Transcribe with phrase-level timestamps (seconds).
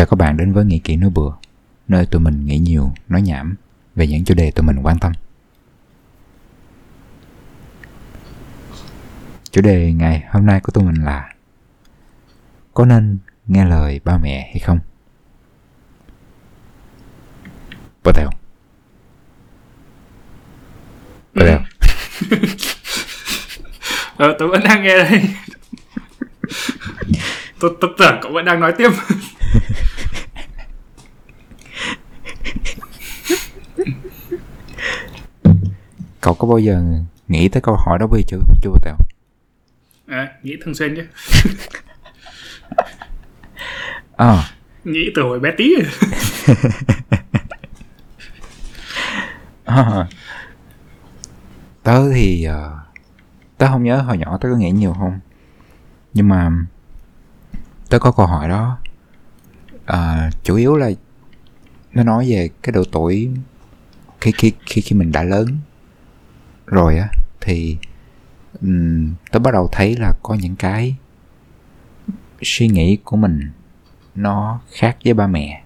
[0.00, 1.32] Chào các bạn đến với Nghĩ Kỹ Nói Bừa
[1.88, 3.54] Nơi tụi mình nghĩ nhiều, nói nhảm
[3.94, 5.12] Về những chủ đề tụi mình quan tâm
[9.50, 11.34] Chủ đề ngày hôm nay của tụi mình là
[12.74, 14.78] Có nên nghe lời ba mẹ hay không?
[18.04, 18.30] Bắt đầu
[21.34, 21.58] Bắt đầu
[24.16, 25.20] Ờ, tôi vẫn đang nghe đây.
[27.60, 28.90] tôi, tôi tưởng cậu vẫn đang nói tiếp.
[36.20, 36.82] Cậu có bao giờ
[37.28, 38.38] nghĩ tới câu hỏi đó bây chưa?
[38.62, 38.96] Chưa Tèo
[40.06, 41.06] À, nghĩ thường xuyên chứ.
[44.16, 44.50] À,
[44.84, 45.74] Nghĩ từ hồi bé tí.
[49.64, 50.08] à.
[51.82, 52.78] Tớ thì ờ,
[53.58, 55.20] Tớ không nhớ hồi nhỏ tớ có nghĩ nhiều không
[56.14, 56.50] Nhưng mà
[57.88, 58.78] Tớ có câu hỏi đó
[59.86, 60.90] Ờ, Chủ yếu là
[61.92, 63.30] Nó nói về cái độ tuổi
[64.20, 65.58] Khi khi khi, khi mình đã lớn
[66.70, 67.08] rồi á
[67.40, 67.76] Thì
[68.60, 70.96] um, Tớ bắt đầu thấy là có những cái
[72.42, 73.50] Suy nghĩ của mình
[74.14, 75.62] Nó khác với ba mẹ.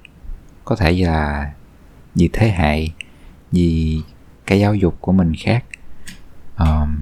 [0.64, 1.52] Có thể là
[2.14, 2.88] Vì thế hệ
[3.52, 4.02] Vì
[4.47, 5.64] cái giáo dục của mình khác.
[6.58, 7.00] Um,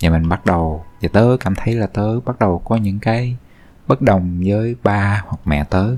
[0.00, 3.36] và mình bắt đầu và tớ cảm thấy là tớ bắt đầu có những cái
[3.86, 5.96] bất đồng với ba hoặc mẹ tớ.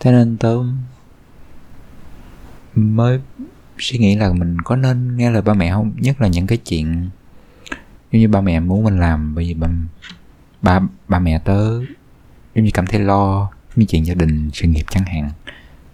[0.00, 0.58] Thế nên tớ
[2.74, 3.20] mới
[3.78, 5.92] suy nghĩ là mình có nên nghe lời ba mẹ không?
[5.96, 7.10] Nhất là những cái chuyện
[8.12, 9.68] giống như ba mẹ muốn mình làm bởi vì ba
[10.62, 11.78] ba, ba mẹ tớ
[12.54, 15.30] giống như cảm thấy lo như chuyện gia đình sự nghiệp chẳng hạn.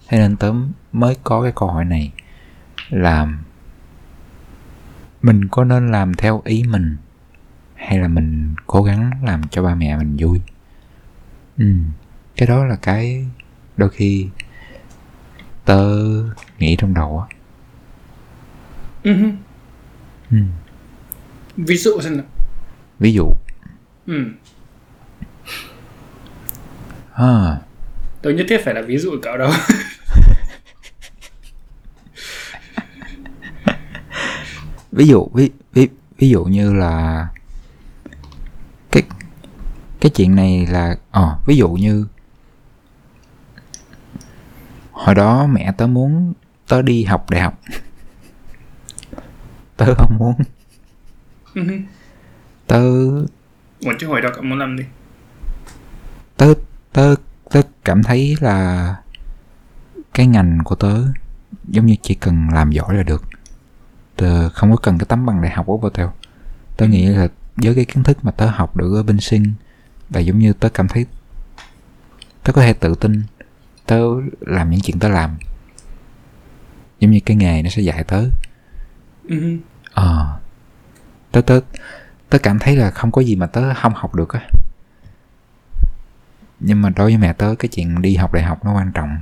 [0.08, 0.53] Thế nên tớ
[0.92, 2.12] mới có cái câu hỏi này
[2.91, 3.28] là
[5.23, 6.97] mình có nên làm theo ý mình
[7.75, 10.41] hay là mình cố gắng làm cho ba mẹ mình vui?
[11.58, 11.75] Ừ
[12.41, 13.27] cái đó là cái
[13.77, 14.28] đôi khi
[15.64, 15.97] tớ
[16.58, 17.36] nghĩ trong đầu á.
[19.02, 19.14] Ừ
[20.30, 20.36] ừ.
[21.56, 22.27] Ví dụ xem nào.
[22.98, 23.33] ví dụ
[24.06, 24.24] Ừ.
[27.14, 27.58] à,
[28.22, 29.50] Tôi nhất thiết phải là ví dụ cậu đâu.
[34.92, 37.27] ví dụ ví, ví ví dụ như là
[38.90, 39.02] cái
[40.00, 42.06] cái chuyện này là ờ ví dụ như
[44.92, 46.33] hồi đó mẹ tớ muốn
[46.68, 47.58] tớ đi học đại học
[49.80, 50.35] tớ không muốn.
[52.67, 52.80] Tớ
[53.80, 54.85] Ủa chứ hồi đó cậu muốn làm gì?
[56.36, 56.55] tớ
[56.92, 57.14] tớ
[57.51, 58.96] tớ cảm thấy là
[60.14, 61.05] cái ngành của tớ
[61.69, 63.24] giống như chỉ cần làm giỏi là được.
[64.17, 66.13] Tớ không có cần cái tấm bằng đại học của vô theo
[66.77, 69.52] tớ nghĩ là với cái kiến thức mà tớ học được ở bên sinh
[70.11, 71.07] là giống như tớ cảm thấy
[72.42, 73.23] tớ có thể tự tin
[73.86, 74.01] tớ
[74.40, 75.39] làm những chuyện tớ làm.
[77.01, 78.24] Giống như cái nghề nó sẽ dạy tớ.
[79.29, 79.58] Ừ
[79.95, 80.36] ờ.
[81.33, 81.61] Tớ tớ
[82.28, 84.40] tớ cảm thấy là không có gì mà tớ không học được á.
[86.61, 89.18] Nhưng mà đối với mẹ tớ cái chuyện đi học đại học nó quan trọng.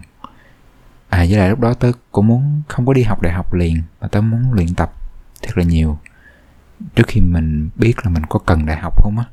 [1.09, 3.83] À với lại lúc đó tớ cũng muốn không có đi học đại học liền
[4.01, 4.93] mà tớ muốn luyện tập
[5.43, 5.99] thật là nhiều.
[6.95, 9.25] Trước khi mình biết là mình có cần đại học không á.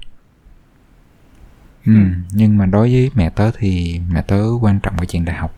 [1.85, 1.99] Ừ, Ừ.
[2.31, 5.55] nhưng mà đối với mẹ tớ thì mẹ tớ quan trọng cái chuyện đại học.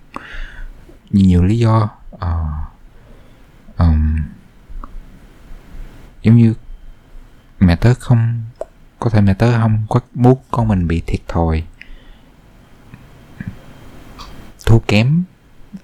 [1.12, 1.90] Vì nhiều lý do
[2.20, 2.46] ờ,
[3.78, 4.16] ừm,
[6.22, 6.54] giống như
[7.60, 8.42] mẹ tớ không,
[9.00, 11.64] có thể mẹ tớ không có muốn con mình bị thiệt thòi.
[14.66, 15.24] Thua kém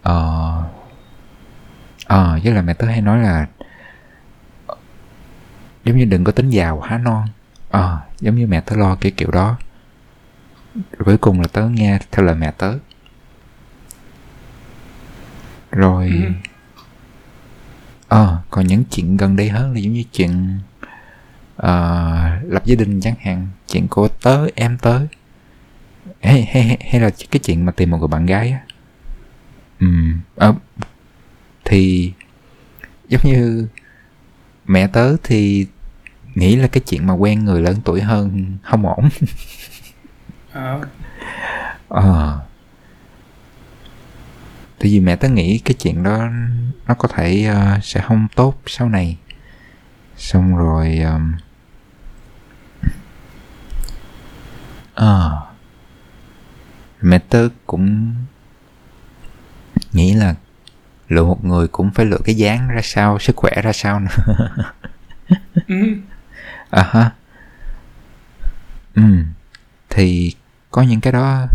[0.02, 0.64] ờ
[2.06, 3.48] ờ với là mẹ tớ hay nói là,
[5.86, 7.28] giống như đừng có tính giàu há non.
[7.70, 9.58] Ờ giống như mẹ tớ lo cái kiểu đó.
[10.76, 12.74] Rồi cuối cùng là tớ nghe theo lời mẹ tớ.
[15.72, 16.50] Rồi Ừ
[18.14, 20.60] ờ còn những chuyện gần đây hơn là giống như chuyện
[21.56, 25.00] ờ, lập gia đình chẳng hạn chuyện của tớ em tớ.
[26.22, 28.60] Hay, hay, hay, là cái chuyện mà tìm một người bạn gái á.
[29.80, 30.54] Ừm, ờ,
[31.66, 32.12] thì
[33.08, 33.68] giống như
[34.66, 35.68] mẹ tớ thì
[36.36, 39.10] nghĩ là cái chuyện mà quen người lớn tuổi hơn không ổn.
[40.52, 40.80] À,
[41.88, 42.40] ờ
[44.84, 46.30] tại vì mẹ tớ nghĩ cái chuyện đó
[46.88, 49.18] nó có thể ờ, sẽ không tốt sau này.
[50.18, 51.34] Xong rồi um,
[54.94, 55.42] ờ
[57.02, 58.16] mẹ tớ cũng
[59.94, 60.36] nghĩ là
[61.10, 64.48] lựa một người cũng phải lựa cái dáng ra sao sức khỏe ra sao nữa.
[66.70, 67.12] À ha.
[68.96, 69.02] Ừ
[69.90, 70.36] thì
[70.72, 71.48] có những cái đó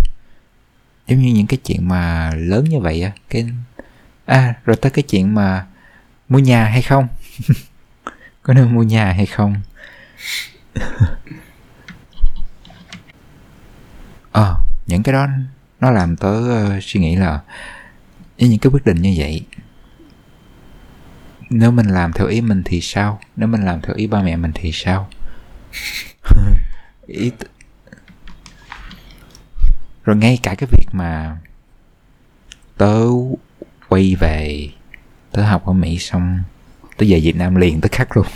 [1.08, 3.46] giống như những cái chuyện mà lớn như vậy á cái
[4.26, 5.66] à rồi tới cái chuyện mà
[6.28, 7.08] mua nhà hay không?
[8.42, 9.54] Có nên mua nhà hay không?
[14.32, 14.56] Ờ
[14.86, 15.26] những cái đó
[15.80, 17.40] nó làm tớ uh, suy nghĩ là
[18.38, 19.42] những cái quyết định như vậy
[21.50, 23.20] nếu mình làm theo ý mình thì sao?
[23.36, 25.08] Nếu mình làm theo ý ba mẹ mình thì sao?
[27.06, 27.46] Ý t-
[30.08, 31.36] rồi ngay cả cái việc mà
[32.76, 33.00] tớ
[33.88, 34.68] quay về
[35.32, 36.42] tớ học ở mỹ xong
[36.96, 38.26] tớ về việt nam liền tức khắc luôn.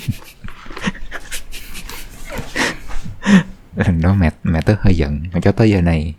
[3.76, 6.14] Lần đó mẹ mẹ tớ hơi giận mà cho tới giờ này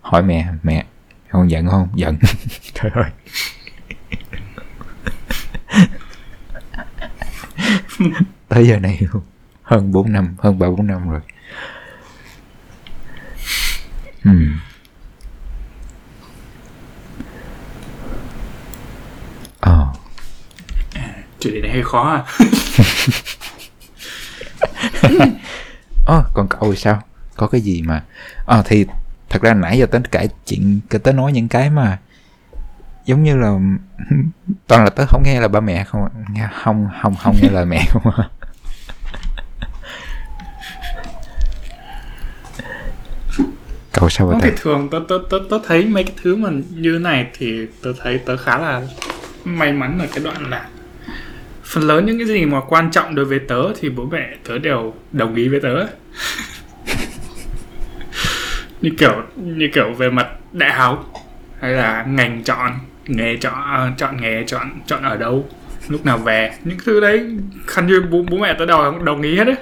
[0.00, 0.84] hỏi mẹ mẹ
[1.30, 1.88] con giận không?
[1.94, 2.18] Giận.
[2.74, 3.10] Trời ơi.
[8.48, 9.22] Tới giờ này luôn
[9.62, 11.20] hơn 4 năm hơn ba bốn năm rồi.
[14.22, 14.58] Hmm.
[19.60, 19.86] ờ
[21.40, 22.24] chủ đề này hơi khó à.
[26.06, 27.02] Ờ còn cậu thì sao?
[27.36, 28.02] Có cái gì mà
[28.46, 28.86] ờ thì
[29.28, 31.98] thật ra nãy giờ tới kể chuyện tới nói những cái mà
[33.04, 33.48] giống như là
[34.66, 37.64] toàn là tớ không nghe là ba mẹ không nghe không không không nghe lời
[37.64, 38.22] mẹ không à.
[43.92, 46.90] cậu sao vậy thì thường tớ tớ tớ tớ thấy mấy cái thứ mà như
[46.90, 48.82] này thì tớ thấy tớ khá là
[49.44, 50.68] may mắn ở cái đoạn là
[51.68, 54.58] phần lớn những cái gì mà quan trọng đối với tớ thì bố mẹ tớ
[54.58, 55.74] đều đồng ý với tớ.
[58.80, 61.12] Như kiểu như kiểu về mặt đại học
[61.60, 62.72] hay là ngành chọn
[63.06, 65.48] nghề chọn chọn nghề chọn chọn ở đâu
[65.88, 66.52] lúc nào về.
[66.64, 67.36] Những thứ đấy
[67.66, 69.56] khăn như bố, bố mẹ tớ đều đồng ý hết đấy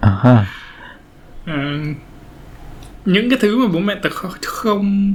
[0.00, 0.46] à, ha.
[1.46, 1.54] Ờ,
[3.04, 4.10] những cái thứ mà bố mẹ tớ
[4.42, 5.14] không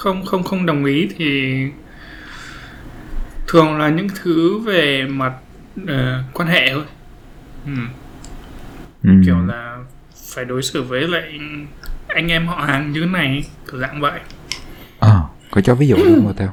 [0.00, 1.58] không không không không đồng ý thì
[3.48, 5.32] thường là những thứ về mặt
[5.86, 6.84] ờ, quan hệ thôi
[7.66, 7.72] ừ.
[9.02, 9.10] ừ.
[9.24, 9.76] kiểu là
[10.34, 11.38] phải đối xử với lại
[12.08, 14.20] anh em họ hàng như thế này kiểu dạng vậy
[14.98, 16.52] ờ có cho ví dụ luôn mà theo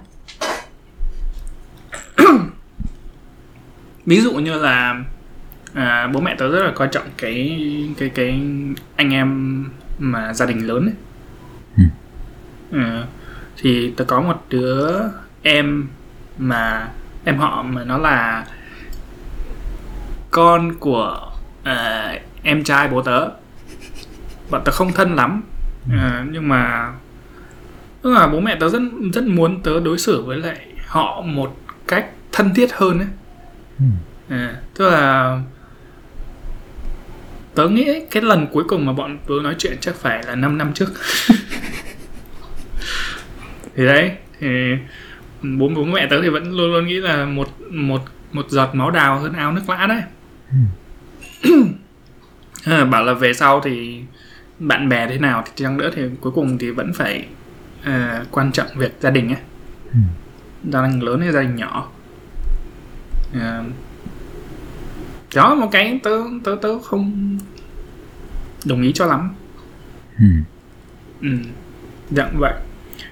[4.06, 5.04] ví dụ như là
[5.74, 7.60] à, bố mẹ tớ rất là coi trọng cái
[7.98, 8.40] cái cái
[8.96, 9.64] anh em
[10.00, 10.94] mà gia đình lớn ấy.
[11.78, 11.84] Ừ.
[12.72, 13.08] Ờ,
[13.58, 15.00] thì tớ có một đứa
[15.42, 15.88] em
[16.38, 16.90] mà
[17.26, 18.46] em họ mà nó là
[20.32, 21.32] con của
[21.64, 22.14] à,
[22.44, 23.30] em trai bố tớ.
[24.50, 25.44] Bọn tớ không thân lắm
[25.92, 26.94] à, nhưng mà
[28.02, 28.82] tức là bố mẹ tớ rất
[29.14, 31.58] rất muốn tớ đối xử với lại họ một
[31.88, 33.08] cách thân thiết hơn ấy.
[34.30, 35.40] À, tức là
[37.56, 40.58] tớ nghĩ cái lần cuối cùng mà bọn tớ nói chuyện chắc phải là 5
[40.58, 40.90] năm trước
[43.78, 44.48] thì đấy thì
[45.42, 48.02] bố bố mẹ tớ thì vẫn luôn luôn nghĩ là một một
[48.32, 50.02] một giọt máu đào hơn áo nước lã đấy.
[52.64, 54.02] À, bảo là về sau thì
[54.60, 57.28] bạn bè thế nào thì chăng nữa thì cuối cùng thì vẫn phải
[57.84, 59.42] à, quan trọng việc gia đình ấy.
[59.94, 60.00] Ừ.
[60.72, 61.92] gia đình lớn hay gia đình nhỏ.
[63.34, 63.64] À,
[65.36, 67.38] đó một cái tớ tớ tớ không
[68.66, 69.34] đồng ý cho lắm.
[70.20, 70.26] Ừ.
[71.22, 71.30] ừ.
[72.12, 72.54] Dạng vậy.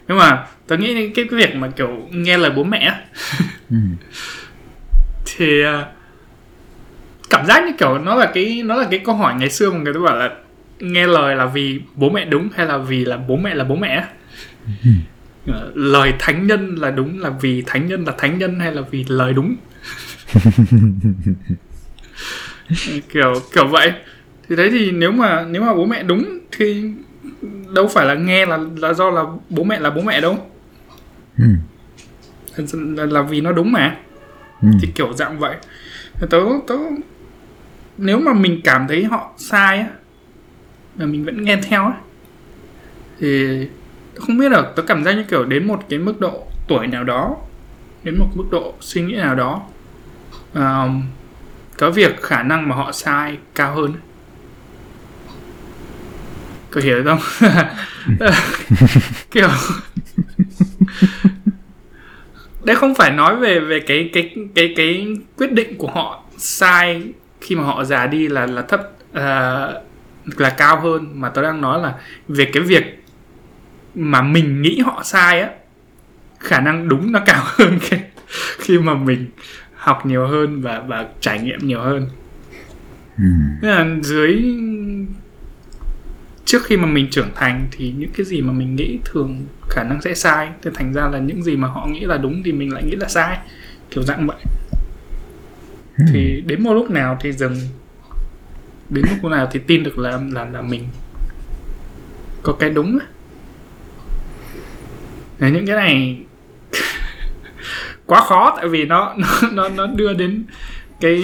[0.07, 2.93] Nhưng mà tớ nghĩ cái, cái việc mà kiểu nghe lời bố mẹ
[3.69, 3.75] Ừ.
[5.25, 5.85] thì à,
[7.29, 9.77] cảm giác như kiểu nó là cái nó là cái câu hỏi ngày xưa mà
[9.79, 10.29] người ta bảo là
[10.79, 13.75] nghe lời là vì bố mẹ đúng hay là vì là bố mẹ là bố
[13.75, 14.05] mẹ
[14.83, 14.89] Ừ.
[15.47, 18.81] Ờ, lời thánh nhân là đúng là vì thánh nhân là thánh nhân hay là
[18.91, 19.55] vì lời đúng?
[23.13, 23.91] Kiểu kiểu vậy.
[24.49, 26.83] Thì đấy thì nếu mà nếu mà bố mẹ đúng thì
[27.75, 30.49] đâu phải là nghe là là do là bố mẹ là bố mẹ đâu
[31.37, 31.45] Ừ.
[32.73, 33.97] là, là vì nó đúng mà.
[34.61, 34.67] Ừ.
[34.81, 35.55] thì kiểu dạng vậy.
[36.29, 36.75] Tớ tớ
[37.97, 39.87] nếu mà mình cảm thấy họ sai á
[40.97, 41.93] mà mình vẫn nghe theo á
[43.19, 43.57] thì
[44.15, 47.03] không biết được tớ cảm giác như kiểu đến một cái mức độ tuổi nào
[47.03, 47.37] đó
[48.03, 49.61] đến một mức độ suy nghĩ nào đó
[50.53, 51.03] um,
[51.77, 53.93] có việc khả năng mà họ sai cao hơn.
[56.71, 57.19] Có hiểu không?
[59.31, 59.49] Kiểu
[62.63, 67.03] đây không phải nói về về cái cái cái cái quyết định của họ sai
[67.41, 68.81] khi mà họ già đi là là thấp
[69.13, 69.67] à,
[70.37, 71.93] là cao hơn mà tôi đang nói là
[72.27, 73.03] về cái việc
[73.95, 75.49] mà mình nghĩ họ sai á
[76.39, 78.03] khả năng đúng nó cao hơn cái,
[78.59, 79.29] khi mà mình
[79.75, 82.09] học nhiều hơn và và trải nghiệm nhiều hơn
[83.17, 83.23] Ừ.
[83.61, 84.43] Nên là dưới
[86.45, 89.83] trước khi mà mình trưởng thành thì những cái gì mà mình nghĩ thường khả
[89.83, 92.51] năng sẽ sai thì thành ra là những gì mà họ nghĩ là đúng thì
[92.51, 93.37] mình lại nghĩ là sai
[93.91, 94.37] kiểu dạng vậy
[95.97, 96.07] Hmm.
[96.13, 97.55] thì đến một lúc nào thì dừng
[98.89, 100.83] đến lúc nào thì tin được là là là mình
[102.43, 102.99] có cái đúng.
[105.39, 106.19] Đấy, những cái này
[108.05, 110.43] quá khó tại vì nó nó nó nó đưa đến
[111.01, 111.15] cái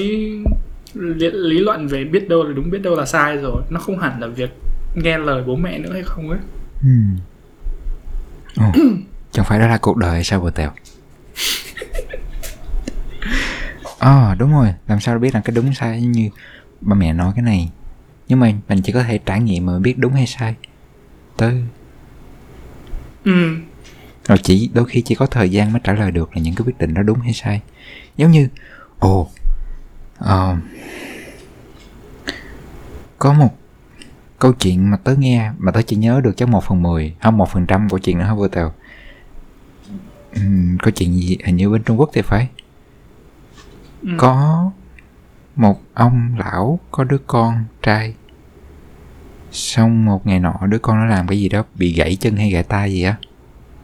[0.93, 3.99] lý, lý luận về biết đâu là đúng biết đâu là sai rồi nó không
[3.99, 4.49] hẳn là việc
[4.95, 6.39] nghe lời bố mẹ nữa hay không ấy?
[6.81, 7.17] Hmm.
[8.57, 8.71] Ồ,
[9.31, 10.71] chẳng phải đó là cuộc đời hay sao bờ tèo?
[13.99, 14.73] Ờ đúng rồi.
[14.87, 16.29] Làm sao biết là cái đúng sai như
[16.81, 17.69] ba mẹ nói cái này?
[18.27, 20.55] Nhưng mà mình chỉ có thể trải nghiệm mà biết đúng hay sai.
[21.37, 21.63] Tới
[23.23, 23.55] ừ.
[24.27, 26.65] Rồi chỉ đôi khi chỉ có thời gian mới trả lời được là những cái
[26.65, 27.61] quyết định đó đúng hay sai.
[28.17, 28.47] Giống như
[28.99, 29.29] Ồ
[30.17, 30.57] ờ,
[33.19, 33.57] Có một
[34.41, 37.37] câu chuyện mà tớ nghe Mà tớ chỉ nhớ được chắc một phần mười Không
[37.37, 38.71] một phần trăm của chuyện đó vừa tèo?
[40.35, 42.47] Ừm, Câu chuyện gì hình như bên Trung Quốc thì phải.
[44.01, 44.09] Ừ.
[44.17, 44.71] Có
[45.55, 48.15] một ông lão có đứa con trai.
[49.51, 52.49] Xong một ngày nọ đứa con nó làm cái gì đó Bị gãy chân hay
[52.49, 53.15] gãy tay gì á.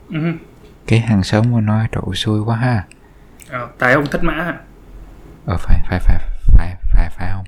[0.10, 0.20] Ừ.
[0.88, 2.84] cái hàng xóm của nó trội xui quá ha.
[3.50, 4.58] Ờ, tài ông thất mã
[5.46, 7.46] ờ phải phải phải phải phải phải không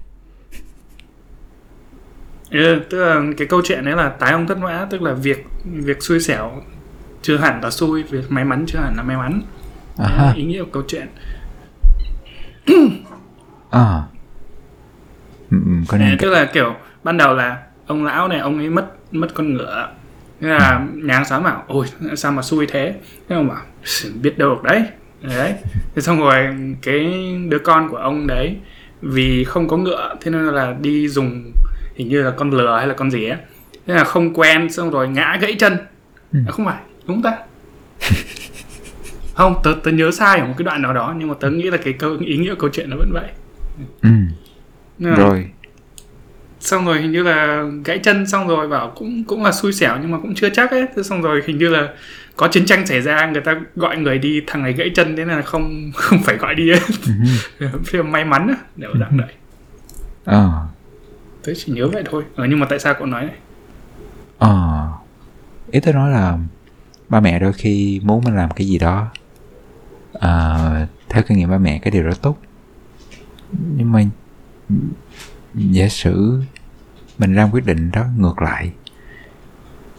[2.51, 5.45] ừ, tức là cái câu chuyện đấy là tái ông thất mã tức là việc
[5.63, 6.51] việc xui xẻo
[7.21, 9.41] chưa hẳn là xui việc may mắn chưa hẳn là may mắn.
[9.97, 11.07] À, Đấy là ý nghĩa của câu chuyện.
[13.71, 14.01] À.
[15.51, 18.69] ừ, ừ, có nên tức là kiểu ban đầu là ông lão này ông ấy
[18.69, 19.89] mất mất con ngựa.
[20.41, 22.95] Thế là nhà hàng xóm bảo ôi sao mà xui thế?
[23.29, 24.83] Thế ông bảo "Sư, biết đâu được đấy.
[25.21, 25.53] Đấy.
[25.95, 26.47] Thế xong rồi
[26.81, 28.57] cái đứa con của ông đấy
[29.01, 31.51] vì không có ngựa thế nên là đi dùng
[31.99, 33.37] hình như là con lừa hay là con gì ấy
[33.87, 35.77] thế là không quen xong rồi ngã gãy chân.
[36.33, 36.39] Ừ.
[36.47, 37.37] à, không phải đúng ta?
[39.33, 41.63] Không tớ, tớ nhớ sai ở một cái đoạn nào đó nhưng mà tớ nghĩ
[41.63, 43.29] là cái câu ý nghĩa câu chuyện nó vẫn vậy.
[44.01, 44.09] Ừ.
[44.99, 45.49] Nên rồi.
[46.59, 49.97] xong rồi hình như là gãy chân xong rồi bảo cũng cũng là xui xẻo
[50.01, 50.85] nhưng mà cũng chưa chắc ấy.
[50.95, 51.89] Thế xong rồi hình như là
[52.35, 55.25] có chiến tranh xảy ra người ta gọi người đi thằng này gãy chân thế
[55.25, 56.81] nên là không không phải gọi đi ấy.
[57.89, 58.03] Ừ.
[58.03, 59.29] May mắn á đều dạng đấy
[60.25, 60.67] ờ
[61.43, 62.23] tớ chỉ nhớ vậy thôi.
[62.35, 63.35] Ừ, nhưng mà tại sao cậu nói này
[64.37, 64.87] ờ
[65.71, 66.37] ý tôi nói là
[67.09, 69.07] ba mẹ đôi khi muốn mình làm cái gì đó
[70.19, 72.37] à, theo kinh nghiệm ba mẹ cái điều đó tốt.
[73.51, 74.03] Nhưng mà
[75.55, 76.41] giả sử
[77.17, 78.71] mình ra quyết định đó ngược lại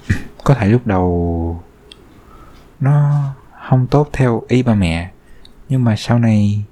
[0.44, 1.62] có thể lúc đầu
[2.80, 3.24] nó
[3.68, 5.10] không tốt theo ý ba mẹ
[5.68, 6.64] nhưng mà sau này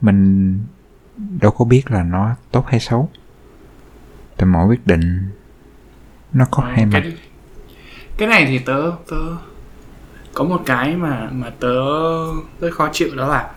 [0.00, 0.58] mình
[1.40, 3.08] đâu có biết là nó tốt hay xấu
[4.40, 5.18] tại mỗi quyết định
[6.32, 7.12] nó có hai mặt cái,
[8.16, 9.16] cái này thì tớ tớ
[10.34, 11.74] có một cái mà mà tớ
[12.60, 13.50] rất khó chịu đó là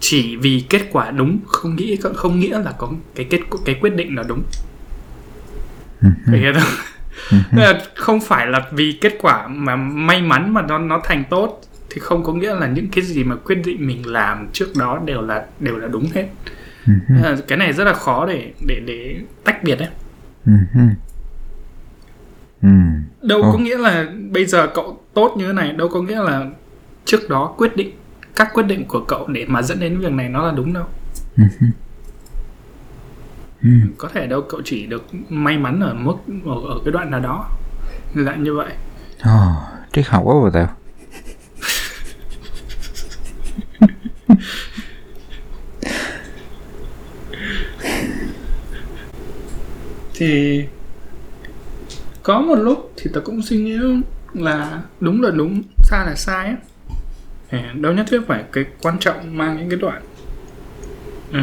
[0.00, 3.94] chỉ vì kết quả đúng không nghĩ không nghĩa là có cái kết cái quyết
[3.94, 4.42] định là đúng
[6.26, 7.40] Phải hiểu không?
[7.52, 11.60] Là không phải là vì kết quả mà may mắn mà nó nó thành tốt
[11.90, 15.00] thì không có nghĩa là những cái gì mà quyết định mình làm trước đó
[15.04, 16.28] đều là đều là đúng hết.
[16.86, 19.88] Nên là cái này rất là khó để để để tách biệt đấy.
[20.46, 20.52] Ừ.
[22.62, 22.68] Ừ.
[23.22, 23.52] Đâu Ồ.
[23.52, 26.46] có nghĩa là bây giờ cậu tốt như thế này, đâu có nghĩa là
[27.04, 27.90] trước đó quyết định
[28.36, 30.84] các quyết định của cậu để mà dẫn đến việc này nó là đúng đâu.
[33.62, 33.68] Ừ.
[33.98, 36.14] Có thể đâu cậu chỉ được may mắn ở mức
[36.46, 37.48] ở, ở cái đoạn nào đó.
[38.14, 38.72] Lại như vậy.
[39.24, 39.52] Ồ,
[39.92, 40.68] triết học quá rồi tao
[50.18, 50.64] thì
[52.22, 53.78] có một lúc thì tớ cũng suy nghĩ
[54.34, 56.56] là đúng là đúng sai là sai á.
[57.50, 60.02] Ờ, đâu nhất thiết phải cái quan trọng mang những cái đoạn
[61.32, 61.40] ừ,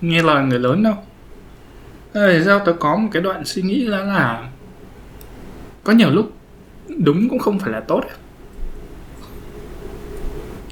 [0.00, 0.94] nghe lời người lớn đâu.
[2.12, 4.48] Tại thì sao tớ có một cái đoạn suy nghĩ là là
[5.84, 6.32] có nhiều lúc
[6.98, 8.04] đúng cũng không phải là tốt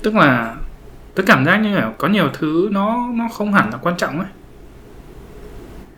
[0.03, 0.57] tức là
[1.15, 4.19] tớ cảm giác như là có nhiều thứ nó nó không hẳn là quan trọng
[4.19, 4.29] ấy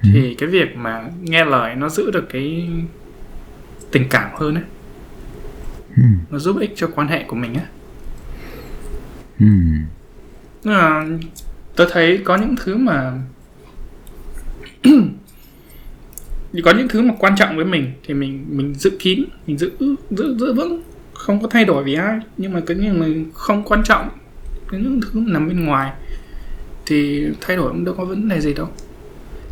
[0.03, 2.69] thì cái việc mà nghe lời nó giữ được cái
[3.91, 4.65] tình cảm hơn ấy
[5.97, 6.03] Ừ.
[6.31, 7.67] nó giúp ích cho quan hệ của mình á
[9.41, 9.47] Ừ.
[11.77, 13.13] Tớ thấy có những thứ mà
[16.65, 19.71] có những thứ mà quan trọng với mình thì mình mình giữ kín mình giữ
[20.11, 20.83] giữ giữ vững
[21.15, 24.09] không có thay đổi vì ai nhưng mà cái những mình không quan trọng
[24.71, 25.93] cái những thứ nằm bên ngoài
[26.87, 28.69] thì thay đổi cũng đâu có vấn đề gì đâu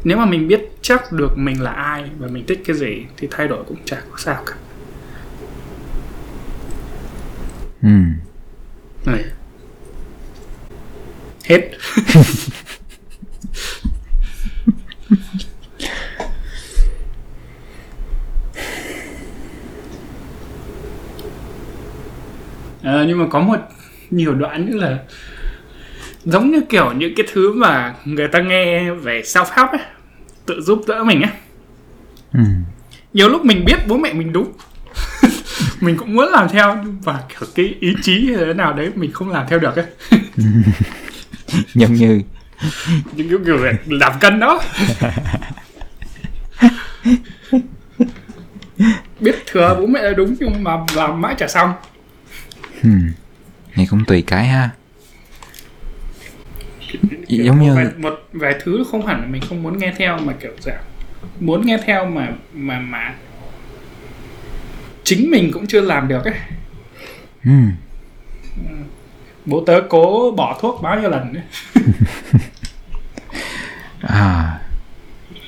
[0.05, 3.29] nếu mà mình biết chắc được mình là ai và mình thích cái gì thì
[3.31, 4.55] thay đổi cũng chả có sao cả.
[7.83, 7.89] Ừ.
[9.05, 9.25] Này.
[11.45, 11.71] hết.
[22.83, 23.57] Ờ, nhưng mà có một
[24.11, 24.99] nhiều đoạn nữa là
[26.25, 29.81] giống như kiểu những cái thứ mà người ta nghe về self help ấy
[30.47, 31.33] tự giúp đỡ mình ấy.
[32.33, 32.41] Ừ.
[33.13, 34.53] Nhiều lúc mình biết bố mẹ mình đúng.
[35.81, 39.13] Mình cũng muốn làm theo và kiểu cái ý chí hay thế nào đấy mình
[39.13, 39.87] không làm theo được ấy.
[41.75, 42.23] Giống như.
[43.13, 44.63] Những cái kiểu làm cân đó.
[49.21, 51.73] Biết thừa bố mẹ là đúng nhưng mà làm mãi chả xong.
[52.83, 52.91] Ừ.
[53.77, 54.71] này cũng tùy cái ha
[57.39, 60.19] giống một như vài, một vài thứ không hẳn là mình không muốn nghe theo
[60.19, 60.83] mà kiểu dạng
[61.41, 63.15] muốn nghe theo mà mà mà
[65.05, 66.35] chính mình cũng chưa làm được ấy
[67.45, 67.51] ừ.
[69.47, 71.43] bố tớ cố bỏ thuốc bao nhiêu lần ấy.
[74.01, 74.61] à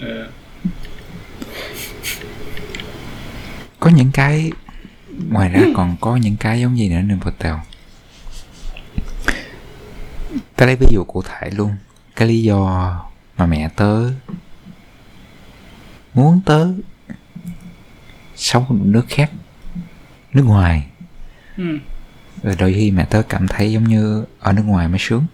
[0.02, 0.28] Ờ,
[3.80, 4.52] có những cái
[5.28, 7.56] ngoài ra còn có những cái giống gì nữa nè bờ
[10.56, 11.76] ta lấy ví dụ cụ thể luôn
[12.16, 13.00] cái lý do
[13.36, 14.10] mà mẹ tớ
[16.14, 16.66] muốn tớ
[18.36, 19.30] sống ở một nước khác
[20.32, 20.86] nước ngoài
[21.56, 21.78] ừ.
[22.42, 25.26] rồi đôi khi mẹ tớ cảm thấy giống như ở nước ngoài mới sướng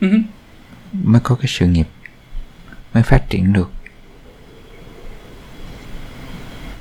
[0.00, 0.08] Ừ.
[0.92, 1.88] mới có cái sự nghiệp
[2.94, 3.70] mới phát triển được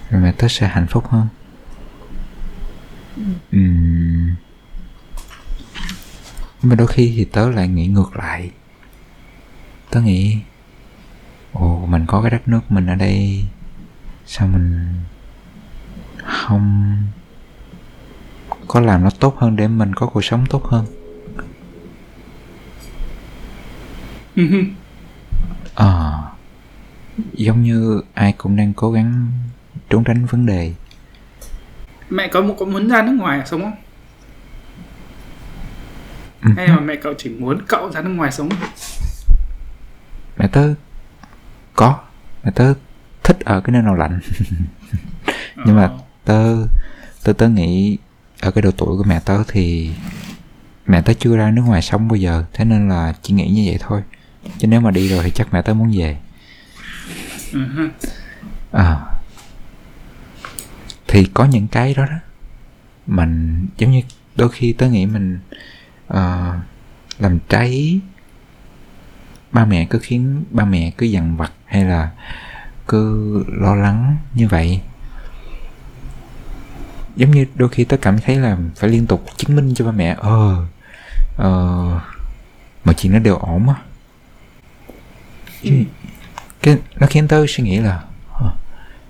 [0.09, 1.27] rồi mẹ tớ sẽ hạnh phúc hơn
[3.51, 4.06] Ừm.
[6.61, 8.51] Nhưng mà đôi khi thì tớ lại nghĩ ngược lại
[9.89, 10.37] tớ nghĩ
[11.53, 13.45] ồ mình có cái đất nước mình ở đây
[14.25, 14.93] sao mình
[16.23, 16.97] không
[18.67, 20.85] có làm nó tốt hơn để mình có cuộc sống tốt hơn.
[25.75, 26.23] Ờ
[27.33, 29.31] Giống như ai cũng đang cố gắng
[29.89, 30.73] trốn tránh vấn đề
[32.09, 33.86] mẹ cậu có muốn ra nước ngoài sống không.
[36.41, 38.49] Hay là mẹ cậu chỉ muốn cậu ra nước ngoài sống?
[40.37, 40.73] Mẹ tớ
[41.73, 41.99] có.
[42.43, 42.73] Mẹ tớ
[43.23, 44.19] thích ở cái nơi nào lạnh.
[45.65, 45.97] Nhưng mà Ờ.
[46.25, 46.55] tớ
[47.23, 47.97] Tớ tớ nghĩ
[48.41, 49.91] Ở cái độ tuổi của mẹ tớ thì
[50.87, 52.43] Mẹ tớ chưa ra nước ngoài sống bao giờ.
[52.53, 54.01] Thế nên là chỉ nghĩ như vậy thôi.
[54.57, 56.17] Chứ nếu mà đi rồi thì chắc mẹ tớ muốn về.
[57.53, 57.59] Ừ
[58.71, 59.01] à
[61.07, 62.15] thì có những cái đó đó.
[63.07, 64.01] Mình giống như
[64.35, 65.39] đôi khi tớ nghĩ mình
[66.13, 66.55] uh,
[67.19, 67.99] làm trái.
[69.51, 72.11] Ba mẹ cứ khiến ba mẹ cứ dằn vặt hay là
[72.87, 74.81] cứ lo lắng như vậy?
[77.15, 79.91] Giống như đôi khi tớ cảm thấy là phải liên tục chứng minh cho ba
[79.91, 80.65] mẹ ờ
[81.37, 81.99] ờ
[82.85, 83.75] mọi chuyện nó đều ổn á.
[86.61, 88.51] Cái, nó khiến tớ suy nghĩ là ờ,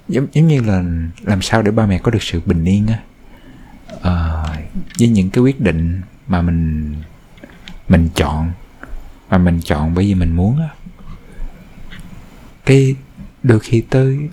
[0.08, 0.84] giống giống như là
[1.22, 3.00] làm sao để ba mẹ có được sự bình yên á.
[4.02, 4.46] Ờ,
[5.00, 6.96] với những cái quyết định mà mình
[7.90, 8.52] mình chọn
[9.30, 10.70] mà mình chọn bởi vì mình muốn á.
[12.66, 12.96] Cái
[13.44, 14.30] đôi khi tới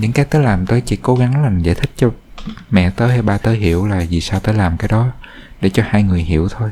[0.00, 2.10] những cái tớ làm tớ chỉ cố gắng làm giải thích cho
[2.70, 5.08] mẹ tớ hay ba tớ hiểu là vì sao tớ làm cái đó
[5.60, 6.70] để cho hai người hiểu thôi.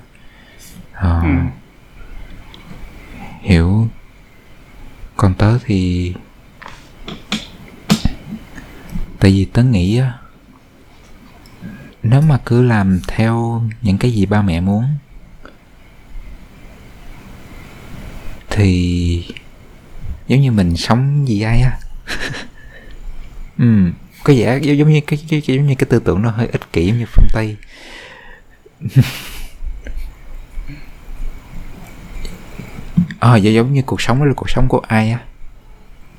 [0.92, 1.28] Ờ, Ừ.
[3.42, 3.88] hiểu
[5.16, 6.12] còn tớ thì
[9.20, 10.12] tại vì tớ nghĩ á
[12.10, 14.84] nếu mà cứ làm theo những cái gì ba mẹ muốn
[18.50, 19.24] thì
[20.28, 21.78] giống như mình sống vì ai á
[23.58, 23.90] ừ
[24.24, 26.72] có vẻ giống như cái, cái, cái giống như cái tư tưởng nó hơi ích
[26.72, 27.56] kỷ giống như phương tây
[33.18, 35.20] ờ giống giống như cuộc sống đó là cuộc sống của ai á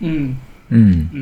[0.02, 0.20] Ừ.
[0.70, 1.20] ừ Ừ.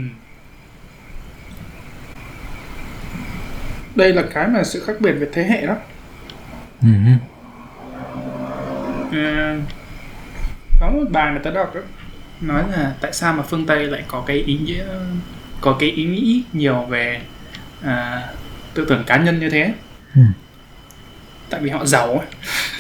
[3.95, 5.75] đây là cái mà sự khác biệt về thế hệ đó
[6.81, 6.88] ừ
[9.12, 9.58] Ờ,
[10.79, 11.81] có một bài mà tớ đọc đó
[12.41, 14.86] nói là tại sao mà phương tây lại có cái ý nghĩa
[15.62, 17.21] có cái ý nghĩ nhiều về
[17.84, 18.23] à,
[18.73, 19.73] tư tưởng cá nhân như thế
[20.15, 20.21] Ừ.
[21.49, 22.27] tại vì họ giàu ấy.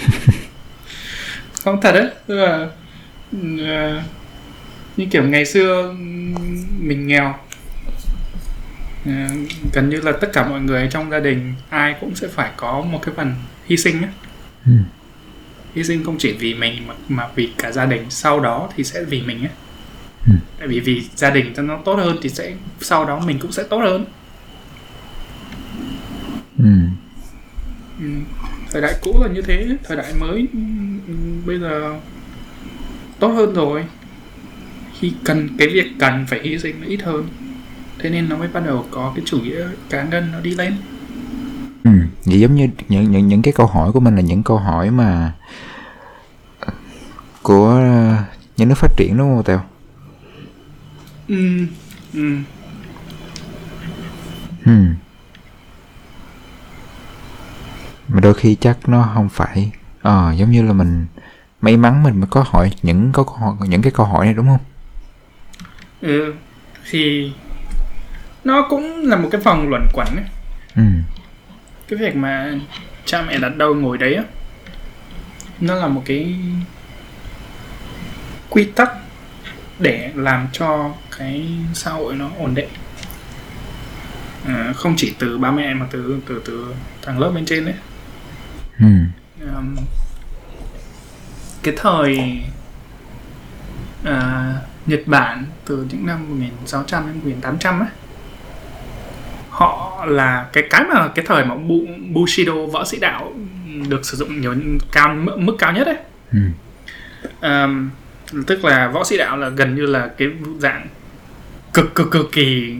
[1.63, 2.67] không thật đấy tức là
[3.67, 4.01] ờ,
[4.97, 5.93] như kiểu ngày xưa
[6.79, 7.35] mình nghèo
[9.73, 12.81] gần như là tất cả mọi người trong gia đình ai cũng sẽ phải có
[12.81, 13.33] một cái phần
[13.65, 14.11] hy sinh ấy
[14.65, 14.71] ừ.
[15.75, 18.83] Hy sinh không chỉ vì mình mà, mà vì cả gia đình sau đó thì
[18.83, 19.51] sẽ vì mình ấy
[20.59, 23.51] tại vì vì gia đình cho nó tốt hơn thì sẽ sau đó mình cũng
[23.51, 24.05] sẽ tốt hơn.
[26.57, 26.71] Ừ.
[27.99, 28.05] ừ.
[28.71, 30.47] thời đại cũ là như thế thời đại mới
[31.07, 31.13] ừ,
[31.45, 31.99] bây giờ
[33.19, 33.85] tốt hơn rồi.
[34.99, 37.27] Khi cần cái việc cần phải hy sinh nó ít hơn
[37.99, 40.77] thế nên nó mới bắt đầu có cái chủ nghĩa cá nhân nó đi lên
[41.83, 41.91] ừ.
[42.25, 44.91] vậy giống như những những những cái câu hỏi của mình là những câu hỏi
[44.91, 45.33] mà
[47.41, 47.81] của
[48.57, 49.61] những nước phát triển đúng không Tèo?
[51.27, 51.65] Ừ.
[52.13, 52.37] Ừ.
[54.65, 54.71] Ừ.
[58.07, 61.05] Mà đôi khi chắc nó không phải ờ giống như là mình
[61.61, 64.59] may mắn mình mới có hỏi những có những cái câu hỏi này đúng không?
[66.01, 66.33] Ừ.
[66.91, 67.31] Thì
[68.45, 70.25] nó cũng là một cái vòng luẩn quẩn ấy.
[70.75, 70.81] Ừ.
[71.87, 72.53] Cái việc mà
[73.05, 74.23] cha mẹ đặt đâu ngồi đấy á
[75.59, 76.35] nó là một cái
[78.49, 78.91] quy tắc
[79.79, 82.69] để làm cho cái xã hội nó ổn định
[84.47, 87.75] à, không chỉ từ ba mẹ mà từ từ từ tầng lớp bên trên đấy
[88.79, 88.85] Ừ.
[89.55, 89.75] um,
[91.63, 92.41] cái thời
[94.03, 94.53] à,
[94.85, 97.89] Nhật Bản từ những năm 1600 đến 1800 ấy
[99.55, 103.33] họ là cái cái mà cái thời mà Bu, Bushido võ sĩ đạo
[103.89, 104.55] được sử dụng nhiều
[104.91, 105.97] cao mức cao nhất ấy.
[106.31, 106.39] Ừ.
[107.41, 107.89] um,
[108.47, 110.27] tức là võ sĩ đạo là gần như là cái
[110.59, 110.87] dạng
[111.73, 112.75] cực cực cực kỳ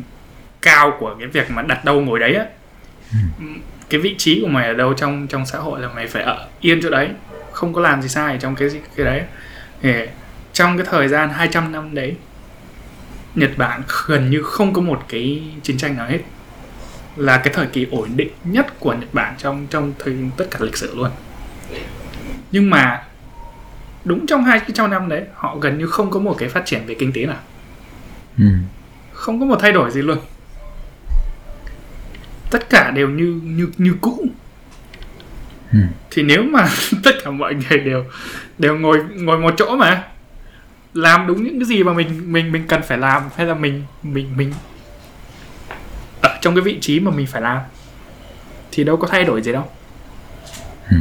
[0.62, 2.46] cao của cái việc mà đặt đâu ngồi đấy á.
[3.90, 6.48] Cái vị trí của mày ở đâu trong trong xã hội là mày phải ở
[6.60, 7.10] yên chỗ đấy
[7.52, 9.22] không có làm gì sai trong cái cái đấy.
[9.82, 9.94] Thì
[10.54, 12.16] trong cái thời gian 200 năm đấy
[13.36, 16.20] Nhật Bản gần như không có một cái chiến tranh nào hết
[17.15, 20.60] là cái thời kỳ ổn định nhất của Nhật Bản trong trong thời tất cả
[20.62, 21.10] lịch sử luôn
[22.51, 23.04] nhưng mà
[24.06, 26.65] đúng trong hai cái trăm năm đấy họ gần như không có một cái phát
[26.65, 27.39] triển về kinh tế nào
[28.39, 28.45] Ừ.
[29.13, 30.17] không có một thay đổi gì luôn
[32.51, 34.25] tất cả đều như như như cũ
[35.73, 35.80] Ừ.
[36.12, 36.67] thì nếu mà
[37.04, 38.06] tất cả mọi người đều
[38.58, 40.04] đều ngồi ngồi một chỗ mà
[40.93, 43.84] làm đúng những cái gì mà mình mình mình cần phải làm hay là mình
[44.04, 44.54] mình mình
[46.46, 47.62] trong cái vị trí mà mình phải làm
[48.72, 49.64] thì đâu có thay đổi gì đâu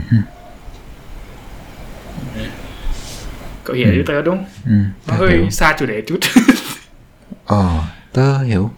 [3.65, 4.45] cậu hiểu ý tớ đúng?
[4.65, 4.73] Ừ.
[5.07, 5.41] nó tớ hiểu.
[5.41, 6.19] hơi xa chủ đề chút
[7.47, 8.71] Ờ, tớ hiểu.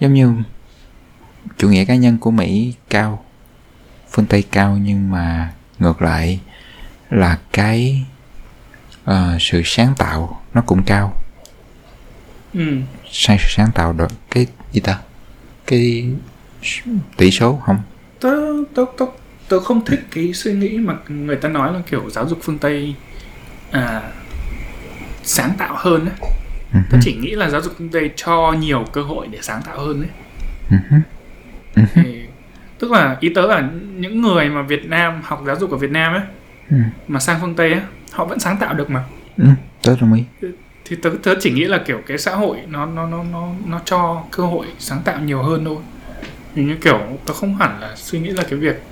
[0.00, 0.32] Giống như
[1.58, 3.24] chủ nghĩa cá nhân của Mỹ cao,
[4.10, 6.40] phương Tây cao nhưng mà ngược lại
[7.10, 8.04] là cái
[9.04, 11.22] ờ, sự sáng tạo nó cũng cao.
[12.54, 12.80] ừ.
[13.10, 14.98] Sai sự sáng tạo được cái gì ta?
[15.66, 16.06] Cái
[17.16, 17.78] tỷ số không?
[18.20, 18.30] tớ
[18.74, 19.06] tớ tớ
[19.48, 22.58] tớ không thích cái suy nghĩ mà người ta nói là kiểu giáo dục phương
[22.58, 22.94] tây
[23.70, 24.02] à,
[25.22, 26.14] sáng tạo hơn ấy.
[26.72, 29.62] Ừ tớ chỉ nghĩ là giáo dục phương tây cho nhiều cơ hội để sáng
[29.62, 30.08] tạo hơn ấy
[30.70, 30.96] Ừ hứ.
[31.94, 32.22] thì,
[32.78, 35.90] tức là ý tớ là những người mà Việt Nam học giáo dục ở Việt
[35.90, 36.22] Nam ấy
[36.70, 36.76] Ừ.
[37.08, 37.80] mà sang phương Tây ấy
[38.12, 39.04] họ vẫn sáng tạo được mà
[39.36, 39.44] Ừ,
[39.82, 40.22] tớ đồng ý
[40.88, 43.80] thì tớ tớ chỉ nghĩ là kiểu cái xã hội nó nó nó nó nó
[43.84, 45.76] cho cơ hội sáng tạo nhiều hơn thôi.
[46.54, 48.82] Hình như kiểu tớ không hẳn là suy nghĩ là cái việc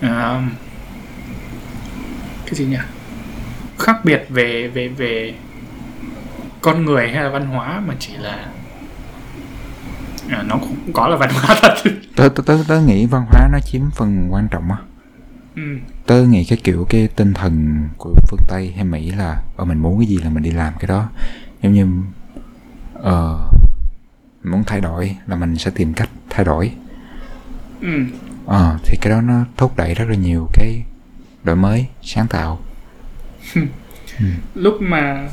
[0.00, 0.48] à,
[2.46, 2.76] cái gì nhỉ?
[3.78, 5.34] Khác biệt về về về
[6.60, 8.46] con người hay là văn hóa mà chỉ là
[10.30, 11.74] à, nó cũng có là văn hóa thật.
[12.16, 14.76] Tớ, tớ, tớ, tớ nghĩ văn hóa nó chiếm phần quan trọng á
[15.56, 15.62] ừ.
[16.06, 19.78] tớ nghĩ cái kiểu cái tinh thần của phương tây hay mỹ là ờ mình
[19.78, 21.08] muốn cái gì là mình đi làm cái đó
[21.62, 21.86] giống như
[22.94, 23.48] ờ
[24.44, 26.72] muốn thay đổi là mình sẽ tìm cách thay đổi
[27.80, 27.88] Ừ.
[28.46, 30.84] ờ thì cái đó nó thúc đẩy rất là nhiều cái
[31.44, 32.58] đổi mới sáng tạo
[34.54, 35.28] lúc mà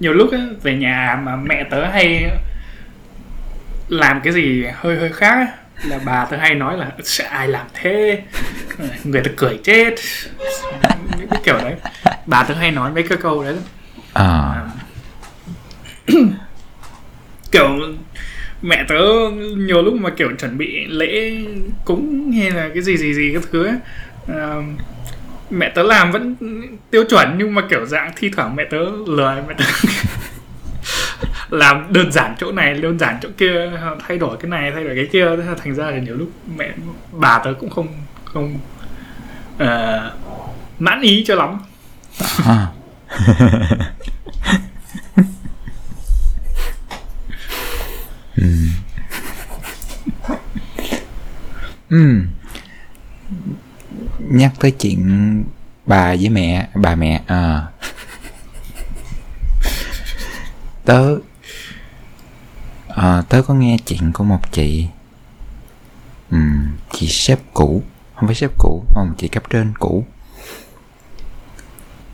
[0.00, 2.30] nhiều lúc á, về nhà mà mẹ tớ hay
[3.88, 5.46] làm cái gì hơi hơi khác á,
[5.84, 8.22] là bà tớ hay nói là sẽ ai làm thế?
[9.04, 9.94] Người ta cười chết.
[11.18, 11.74] Những cái kiểu đấy.
[12.26, 13.62] Bà tớ hay nói mấy cái câu đấy lắm.
[14.12, 14.68] ờ
[17.52, 17.68] kiểu
[18.62, 19.00] mẹ tớ
[19.56, 21.38] nhiều lúc mà kiểu chuẩn bị lễ
[21.84, 23.76] cúng hay là cái gì gì gì các thứ ấy
[24.28, 24.56] à,
[25.50, 26.36] mẹ tớ làm vẫn
[26.90, 29.64] tiêu chuẩn nhưng mà kiểu dạng thi thoảng mẹ tớ lười mẹ tớ
[31.52, 33.70] làm đơn giản chỗ này đơn giản chỗ kia
[34.06, 36.30] thay đổi cái này thay đổi cái kia Thế là thành ra là nhiều lúc
[36.56, 36.72] mẹ
[37.12, 37.88] bà tớ cũng không
[38.24, 38.58] không
[39.54, 39.68] uh,
[40.78, 41.58] mãn ý cho lắm
[42.46, 42.66] à.
[48.36, 48.46] ừ.
[51.90, 52.20] ừ.
[54.18, 55.44] nhắc tới chuyện
[55.86, 57.62] bà với mẹ bà mẹ à.
[60.84, 61.16] tớ
[62.94, 64.86] à, tớ có nghe chuyện của một chị.
[66.30, 67.82] Um, chị sếp cũ.
[68.14, 70.04] Không phải sếp cũ mà một chị cấp trên cũ.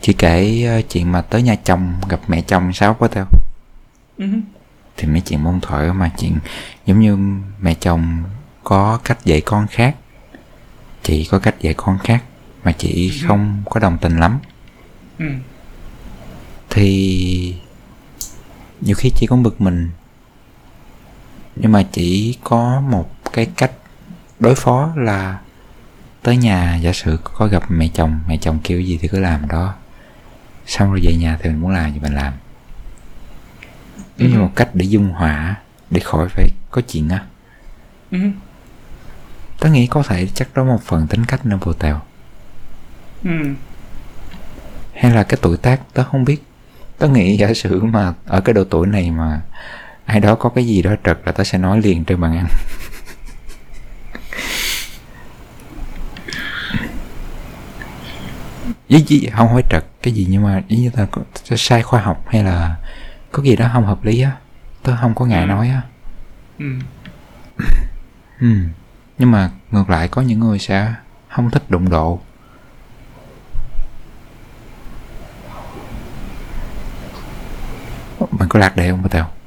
[0.00, 3.26] Chị kể uh, chuyện mà tới nhà chồng gặp mẹ chồng sao quá tao?
[4.18, 4.40] Uh-huh.
[4.96, 6.38] thì mấy chuyện môn thoại mà chuyện
[6.86, 7.16] giống như
[7.60, 8.24] mẹ chồng
[8.64, 9.96] có cách dạy con khác.
[11.02, 12.24] Chị có cách dạy con khác
[12.64, 13.28] mà chị uh-huh.
[13.28, 14.38] không có đồng tình lắm.
[15.18, 15.38] Uh-huh.
[16.70, 17.54] thì
[18.80, 19.90] nhiều khi chị cũng bực mình
[21.60, 23.72] nhưng mà chỉ có một cái cách
[24.40, 25.38] đối phó là
[26.22, 29.48] tới nhà giả sử có gặp mẹ chồng mẹ chồng kêu gì thì cứ làm
[29.48, 29.74] đó
[30.66, 32.32] xong rồi về nhà thì mình muốn làm gì mình làm
[34.18, 34.26] ừ.
[34.26, 35.56] như một cách để dung hòa
[35.90, 37.24] để khỏi phải có chuyện á
[38.10, 38.18] ừ.
[39.60, 42.00] tớ nghĩ có thể chắc đó một phần tính cách nữa vô tèo
[43.24, 43.54] ừ.
[44.94, 46.42] hay là cái tuổi tác tớ không biết
[46.98, 49.40] tớ nghĩ giả sử mà ở cái độ tuổi này mà
[50.08, 52.46] ai đó có cái gì đó trật là tớ sẽ nói liền trên bàn ăn
[58.88, 61.22] với gì không hỏi trật cái gì nhưng mà giống như là có,
[61.56, 62.76] sai khoa học hay là
[63.32, 64.32] có gì đó không hợp lý á
[64.82, 65.46] tớ không có ngại ừ.
[65.46, 65.82] nói á
[66.58, 66.66] ừ.
[68.40, 68.56] ừ.
[69.18, 70.94] nhưng mà ngược lại có những người sẽ
[71.28, 72.20] không thích đụng độ
[78.30, 79.37] mình có lạc đề không bà tèo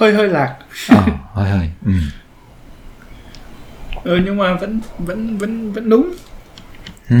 [0.00, 0.56] hơi hơi lạc
[0.88, 1.92] ờ hơi hơi ừ.
[4.04, 6.14] ừ nhưng mà vẫn vẫn vẫn vẫn đúng
[7.10, 7.16] ừ.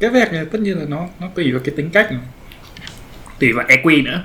[0.00, 2.20] cái việc này tất nhiên là nó nó tùy vào cái tính cách này.
[3.38, 4.24] tùy vào EQ nữa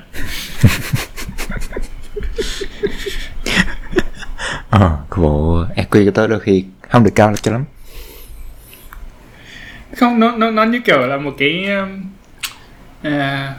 [4.70, 7.64] ờ cái bộ EQ của tớ đôi khi không được cao cho lắm
[9.96, 11.66] không nó nó nó như kiểu là một cái
[13.02, 13.54] à,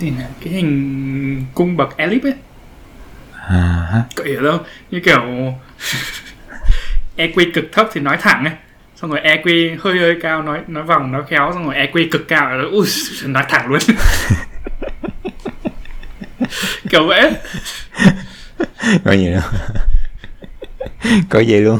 [0.00, 2.34] gì nè cái hình cung bậc elip ấy.
[3.32, 5.22] À, cậu hiểu không như kiểu
[7.16, 8.54] EQ cực thấp thì nói thẳng ấy.
[8.96, 12.28] Xong rồi EQ hơi hơi cao nói nói vòng nói khéo xong rồi EQ cực
[12.28, 12.86] cao là ui
[13.26, 13.80] nói thẳng luôn.
[16.90, 17.32] Kiểu vậy.
[19.04, 19.42] Có gì đâu.
[21.28, 21.78] Có gì luôn.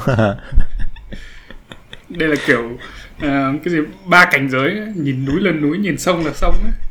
[2.09, 6.27] Đây là kiểu uh, cái gì ba cảnh giới nhìn núi lên núi nhìn sông
[6.27, 6.90] là sông ấy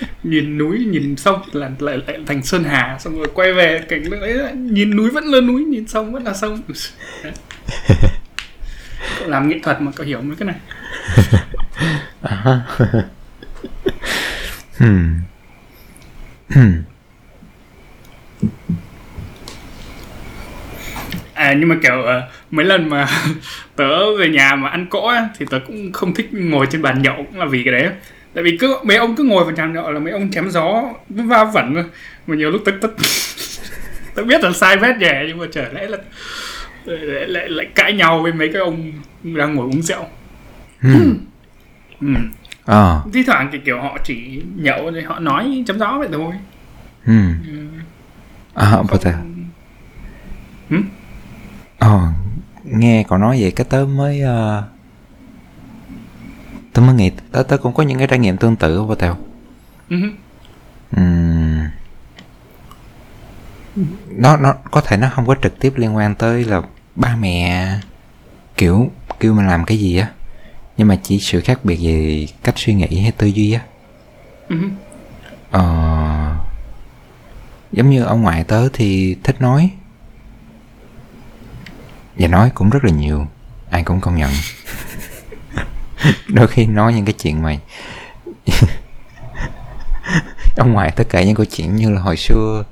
[0.22, 4.10] nhìn núi nhìn sông là lại, lại thành sơn hà xong rồi quay về cảnh
[4.10, 6.62] đấy nhìn núi vẫn là núi nhìn sông vẫn là sông
[9.18, 10.56] cậu làm nghệ thuật mà cậu hiểu mấy cái này
[14.78, 15.14] hmm.
[16.48, 16.82] Hmm.
[21.34, 22.06] à nhưng mà kiểu uh,
[22.50, 23.08] mấy lần mà
[23.76, 27.16] tớ về nhà mà ăn cỗ thì tớ cũng không thích ngồi trên bàn nhậu
[27.16, 27.90] cũng là vì cái đấy
[28.38, 30.82] tại vì cứ mấy ông cứ ngồi vào nhà nhậu là mấy ông chém gió
[31.08, 31.74] va vẩn
[32.26, 32.96] mà nhiều lúc tức tức
[34.14, 35.98] tớ biết là sai vết nhẹ nhưng mà trở lẽ là
[36.84, 40.06] lại, lại, lại cãi nhau với mấy cái ông đang ngồi uống rượu
[40.82, 41.14] ừ.
[42.00, 42.06] ừ.
[42.66, 43.00] À.
[43.12, 46.32] thi thoảng thì kiểu họ chỉ nhậu thì họ nói chấm gió vậy thôi
[47.06, 47.20] ừ.
[47.46, 47.58] ừ.
[48.54, 49.12] à có thể
[50.70, 50.76] ừ?
[51.78, 52.00] ờ
[52.64, 54.64] nghe cậu nói vậy cái tớ mới uh,
[56.78, 59.16] tớ mới nghĩ tớ tớ cũng có những cái trải nghiệm tương tự không tèo.
[59.90, 60.10] Uh-huh.
[60.96, 61.68] uhm.
[64.08, 66.62] nó nó có thể nó không có trực tiếp liên quan tới là
[66.94, 67.68] ba mẹ
[68.56, 70.10] kiểu kêu mình làm cái gì á.
[70.76, 73.60] Nhưng mà chỉ sự khác biệt về cách suy nghĩ hay tư duy á.
[74.48, 74.70] Uh-huh.
[75.50, 76.36] ờ,
[77.72, 79.70] giống như ông ngoại tớ thì thích nói.
[82.18, 83.26] Và nói cũng rất là nhiều.
[83.70, 84.30] Ai cũng công nhận
[86.28, 87.56] đôi khi nói những cái chuyện mà
[90.56, 92.64] ông ngoại tất cả những câu chuyện như là hồi xưa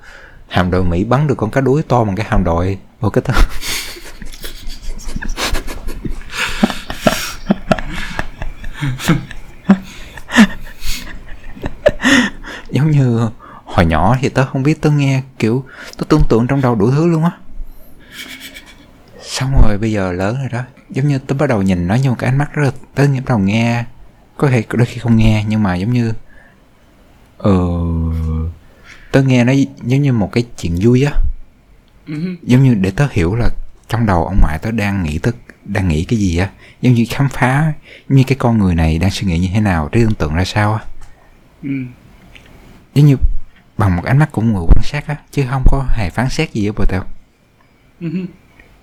[0.49, 3.23] hàm đội mỹ bắn được con cá đuối to bằng cái hàm đội ô cái
[3.23, 3.35] tơ
[12.71, 13.29] giống như
[13.65, 15.65] hồi nhỏ thì tớ không biết tớ nghe kiểu
[15.97, 17.31] tớ tưởng tượng trong đầu đủ thứ luôn á
[19.37, 20.63] xong rồi bây giờ lớn rồi đó.
[20.91, 23.07] Giống như tôi bắt đầu nhìn nó như một cái ánh mắt rất là tớ
[23.07, 23.85] bắt đầu nghe.
[24.37, 26.13] Có thể đôi khi không nghe nhưng mà giống như
[27.39, 27.53] ờ
[29.13, 31.13] tớ nghe nó giống như một cái chuyện vui á.
[32.07, 32.37] Uh-huh.
[32.43, 33.49] giống như để tớ hiểu là
[33.89, 35.31] trong đầu ông ngoại tớ đang nghĩ tớ
[35.65, 36.51] đang nghĩ cái gì á.
[36.83, 37.73] Giống như khám phá
[38.09, 40.45] như cái con người này đang suy nghĩ như thế nào trí tưởng tượng ra
[40.45, 40.81] sao á.
[41.63, 41.71] Ừ.
[42.95, 43.17] giống như
[43.79, 46.53] bằng một ánh mắt của người quan sát á chứ không có hề phán xét
[46.53, 47.05] gì ở bờ tao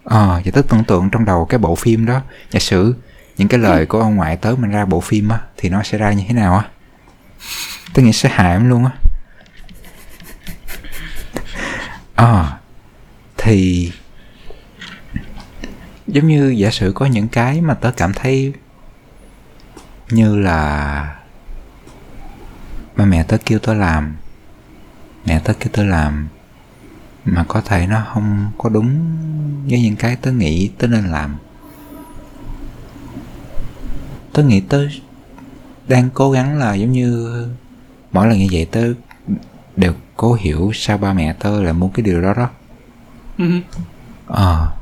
[0.03, 2.95] ờ à, Ờ, và tớ tưởng tượng trong đầu cái bộ phim đó Giả sử
[3.37, 5.97] những cái lời của ông ngoại tớ mình ra bộ phim á Thì nó sẽ
[5.97, 6.69] ra như thế nào á?
[7.93, 8.91] Tớ nghĩ sẽ hại em luôn á.
[12.15, 12.57] À
[13.43, 13.91] thì
[16.07, 18.53] giống như giả sử có những cái mà tớ cảm thấy
[20.09, 21.15] như là
[22.95, 24.15] ba mẹ tớ kêu tớ làm
[25.25, 26.27] mẹ tớ kêu tớ làm
[27.25, 29.17] mà có thể nó không có đúng
[29.69, 31.35] với những cái tớ nghĩ tớ nên làm.
[34.33, 34.87] Tớ nghĩ tớ
[35.87, 37.47] đang cố gắng là giống như
[38.11, 38.93] mỗi lần như vậy tớ
[39.75, 42.49] đều cố hiểu sao ba mẹ tớ lại muốn cái điều đó đó.
[43.37, 43.45] Ừ.
[44.27, 44.73] ờ.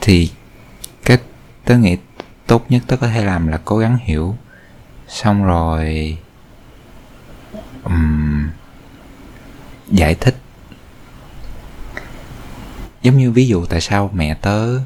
[0.00, 0.30] Thì
[1.04, 1.18] cái
[1.64, 1.96] tớ nghĩ
[2.46, 4.36] tốt nhất tớ có thể làm là cố gắng hiểu.
[5.08, 6.18] Xong rồi
[7.84, 8.48] ừm,
[9.90, 10.36] giải thích.
[13.02, 14.78] Giống như ví dụ tại sao mẹ tớ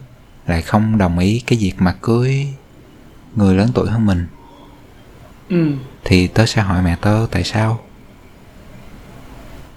[0.46, 2.46] lại không đồng ý cái việc mà cưới
[3.36, 4.26] người lớn tuổi hơn mình.
[5.48, 5.72] Ừ.
[6.04, 7.80] thì tớ sẽ hỏi mẹ tớ tại sao.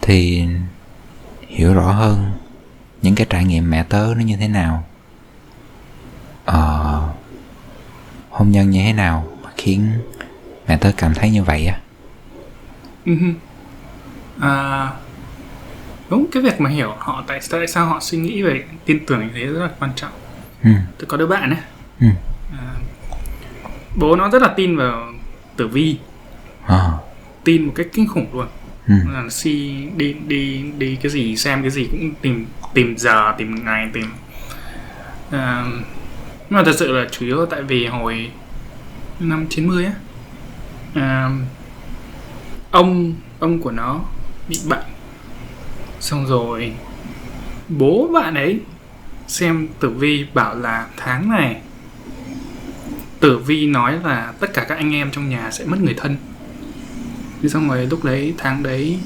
[0.01, 0.45] Thì
[1.47, 2.31] hiểu rõ hơn
[3.01, 4.83] những cái trải nghiệm mẹ tớ nó như thế nào.
[6.45, 7.01] Ờ,
[8.29, 9.91] hôn nhân như thế nào mà khiến
[10.67, 11.79] mẹ tớ cảm thấy như vậy á?
[13.05, 13.13] Ừ.
[14.39, 14.91] À,
[16.09, 19.19] đúng cái việc mà hiểu họ tại tại sao họ suy nghĩ về tin tưởng
[19.19, 20.11] như thế rất là quan trọng.
[20.63, 21.59] Ừ, tôi có đứa bạn ấy.
[21.99, 22.07] Ừ,
[22.51, 22.73] à,
[23.95, 25.13] bố nó rất là tin vào
[25.55, 25.97] tử vi.
[26.65, 26.97] Ờ,
[27.43, 28.47] tin một cách kinh khủng luôn.
[28.87, 33.33] Ừ, là si đi đi đi cái gì xem cái gì cũng tìm tìm giờ
[33.37, 34.05] tìm ngày tìm.
[35.31, 35.65] À,
[36.49, 38.31] nhưng mà thật sự là chủ yếu tại vì hồi
[39.19, 39.93] năm 90 á
[40.93, 41.29] à,
[42.71, 43.99] ông ông của nó
[44.49, 44.85] bị bệnh
[45.99, 46.73] xong rồi
[47.69, 48.60] bố bạn ấy
[49.27, 51.62] xem tử vi bảo là tháng này
[53.19, 56.17] tử vi nói là tất cả các anh em trong nhà sẽ mất người thân.
[57.41, 58.99] Thế xong rồi lúc đấy tháng đấy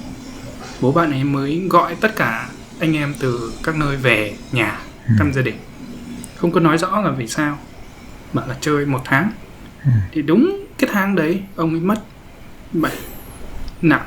[0.82, 2.49] bố bạn ấy mới gọi tất cả
[2.80, 4.80] anh em từ các nơi về nhà
[5.17, 5.56] thăm gia đình.
[6.36, 7.58] Không có nói rõ là vì sao
[8.34, 9.32] bảo là chơi một tháng.
[10.12, 12.04] Thì đúng cái tháng đấy ông ấy mất
[12.73, 12.97] bệnh
[13.82, 14.06] nặng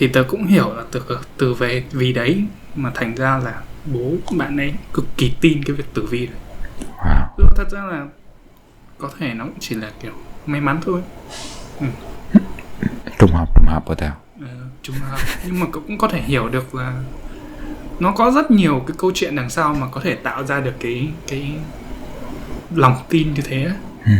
[0.00, 1.02] thì tớ cũng hiểu là từ
[1.38, 5.76] từ về vì đấy mà thành ra là bố bạn ấy cực kỳ tin cái
[5.76, 6.36] việc tử vi đấy.
[6.98, 8.06] Wow, thật ra là
[8.98, 10.12] có thể nó cũng chỉ là kiểu
[10.46, 11.00] may mắn thôi.
[13.18, 14.48] Trùng hợp trùng hợp của tao Ờ,
[14.82, 15.18] trùng hợp.
[15.46, 17.02] Nhưng mà cũng có thể hiểu được là
[18.00, 20.74] nó có rất nhiều cái câu chuyện đằng sau mà có thể tạo ra được
[20.80, 21.54] cái cái
[22.74, 23.70] lòng tin như thế.
[24.04, 24.12] Ừ,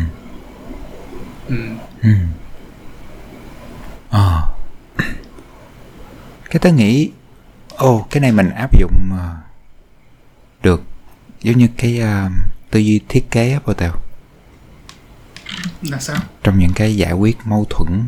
[1.49, 1.57] ừ.
[2.03, 2.11] ừ.
[4.11, 4.60] ờ
[6.51, 7.11] cái tớ nghĩ
[7.77, 9.37] ồ cái này mình áp dụng ờ,
[10.63, 10.83] được.
[11.43, 12.31] Giống như cái ờ,
[12.71, 13.93] tư duy thiết kế á tao
[15.83, 16.17] là sao?
[16.43, 18.03] Trong những cái giải quyết mâu thuẫn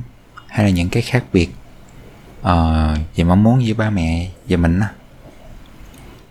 [0.47, 1.51] hay là những cái khác biệt
[2.43, 4.89] ờ, về mong muốn với ba mẹ và mình á.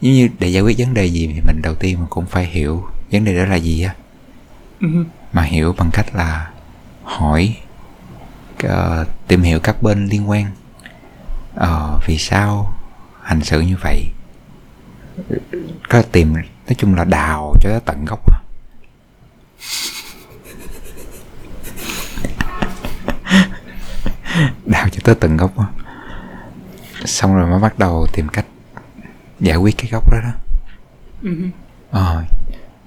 [0.01, 2.45] Giống như để giải quyết vấn đề gì thì mình đầu tiên mình cũng phải
[2.45, 3.95] hiểu vấn đề đó là gì á.
[4.79, 4.87] Ừ.
[5.33, 6.51] mà hiểu bằng cách là
[7.03, 7.57] hỏi
[8.63, 10.45] ờ, tìm hiểu các bên liên quan
[11.61, 12.73] ờ, vì sao
[13.23, 14.05] hành xử như vậy
[15.89, 18.37] có tìm nói chung là đào cho tới tận gốc á.
[24.65, 25.51] đào cho tới tận gốc
[27.05, 28.45] xong rồi mới bắt đầu tìm cách
[29.39, 30.31] giải quyết cái gốc đó đó
[31.23, 31.29] Ừ.
[31.91, 32.23] ờ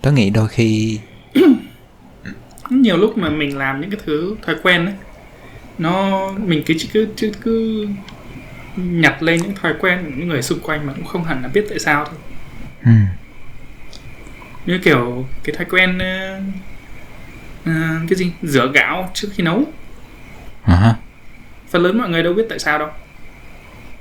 [0.03, 1.01] tớ nghĩ đôi khi
[2.71, 4.95] nhiều lúc mà mình làm những cái thứ thói quen ấy
[5.79, 7.87] nó mình cứ cứ cứ, cứ
[8.77, 11.49] nhặt lên những thói quen của những người xung quanh mà cũng không hẳn là
[11.49, 12.15] biết tại sao thôi.
[12.85, 12.91] Ừ,
[14.67, 16.41] như kiểu cái thói quen ờ,
[17.65, 17.73] ờ,
[18.09, 18.33] cái gì?
[18.43, 19.65] Rửa gạo trước khi nấu.
[20.65, 20.95] Ha,
[21.71, 22.89] phần lớn mọi người đâu biết tại sao đâu.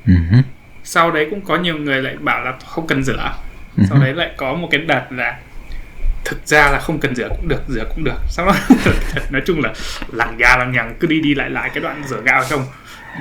[0.07, 0.13] Ừ.
[0.31, 0.37] Hứ,
[0.83, 3.33] sau đấy cũng có nhiều người lại bảo là không cần rửa.
[3.77, 3.83] Ừ.
[3.89, 5.39] Sau đấy lại có một cái đợt là
[6.25, 8.17] thực ra là không cần rửa cũng được rửa cũng được.
[8.27, 8.55] Sau đó
[9.29, 9.73] nói chung là
[10.11, 12.65] lằng nhà lằng nhằng cứ đi đi lại lại cái đoạn rửa gạo hay không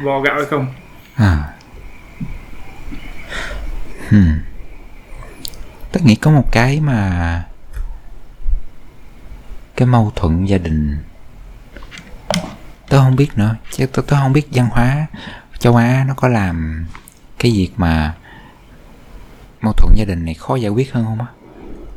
[0.04, 0.66] vo gạo hay không
[1.14, 1.52] À.
[4.08, 4.38] Hmm.
[5.92, 7.44] Tớ nghĩ có một cái mà
[9.76, 10.98] cái mâu thuẫn gia đình.
[12.88, 13.56] Tớ không biết nữa.
[13.70, 15.06] Chứ tớ, tớ không biết văn hóa
[15.58, 16.86] châu Á nó có làm
[17.38, 18.14] cái việc mà
[19.60, 21.26] mâu thuẫn gia đình này khó giải quyết hơn không á?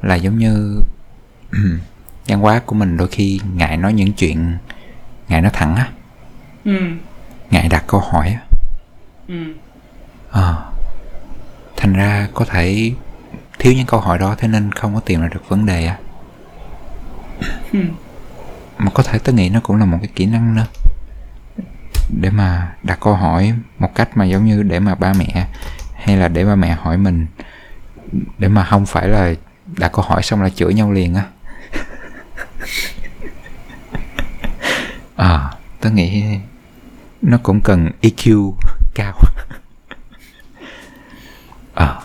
[0.01, 0.81] Là giống như
[2.27, 4.57] văn hóa của mình đôi khi ngại nói những chuyện
[5.27, 5.91] ngại nói thẳng á.
[6.65, 6.79] Ừ.
[7.51, 8.54] Ngại đặt câu hỏi á
[9.27, 9.35] ừ
[10.31, 10.65] Ờ.
[11.77, 12.91] Thành ra có thể
[13.59, 15.97] thiếu những câu hỏi đó thế nên không có tìm ra được vấn đề á.
[17.73, 17.79] ừ
[18.77, 20.65] Mà có thể tôi nghĩ nó cũng là một cái kỹ năng nữa.
[22.21, 25.47] để mà đặt câu hỏi một cách mà giống như để mà ba mẹ
[25.95, 27.25] hay là để ba mẹ hỏi mình
[28.37, 29.33] để mà không phải là
[29.77, 31.23] đặt câu hỏi xong là chửi nhau liền á
[35.15, 35.49] à
[35.81, 36.23] tớ nghĩ
[37.21, 38.53] nó cũng cần EQ
[38.95, 39.13] cao
[41.73, 42.01] ờ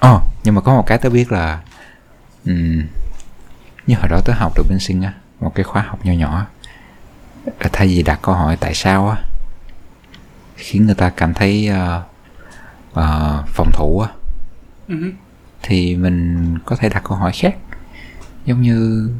[0.00, 0.10] à.
[0.14, 1.60] oh, nhưng mà có một cái tớ biết là
[2.46, 2.82] um,
[3.86, 6.46] như hồi đó tớ học được bên sinh á một cái khóa học nhỏ nhỏ
[7.60, 9.16] thay vì đặt câu hỏi tại sao á
[10.56, 12.02] khiến người ta cảm thấy uh,
[12.90, 14.08] uh, phòng thủ á
[14.88, 15.12] uh-huh.
[15.62, 17.56] thì mình có thể đặt câu hỏi khác
[18.44, 19.10] giống như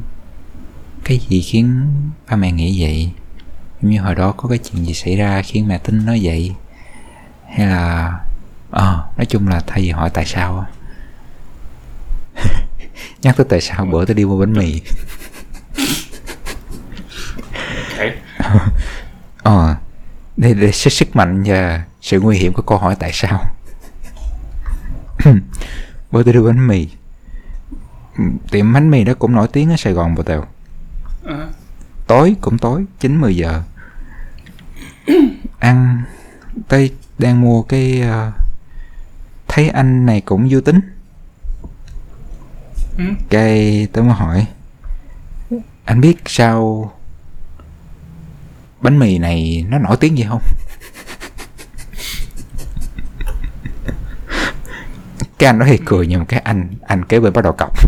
[1.03, 1.87] cái gì khiến
[2.29, 3.11] ba mẹ nghĩ vậy
[3.81, 6.51] như hồi đó có cái chuyện gì xảy ra khiến mẹ tin nói vậy?
[7.55, 8.11] Hay là
[8.71, 10.65] ờ à, nói chung là thay vì hỏi tại sao
[13.21, 14.81] nhắc tới tại sao bữa tôi đi mua bánh mì.
[19.43, 19.75] Ờ
[20.37, 23.43] để để sức sức mạnh và sự nguy hiểm của câu hỏi tại sao.
[26.11, 26.87] Bữa tôi đi bánh mì.
[28.51, 30.45] Tiệm bánh mì đó cũng nổi tiếng ở sài gòn bộ tèo uh.
[32.07, 33.61] tối cũng tối chín mười giờ
[35.59, 36.03] ăn.
[36.67, 38.33] Tôi đang mua cái uh,
[39.47, 40.79] thấy anh này cũng vui tính.
[42.97, 43.03] Ừ.
[43.29, 44.47] cái tôi mới hỏi.
[45.85, 46.91] Anh biết sao
[48.81, 50.41] bánh mì này nó nổi tiếng gì không?
[55.39, 57.73] Cái anh đó thì cười nhưng mà cái anh anh kế bên bắt đầu cọc.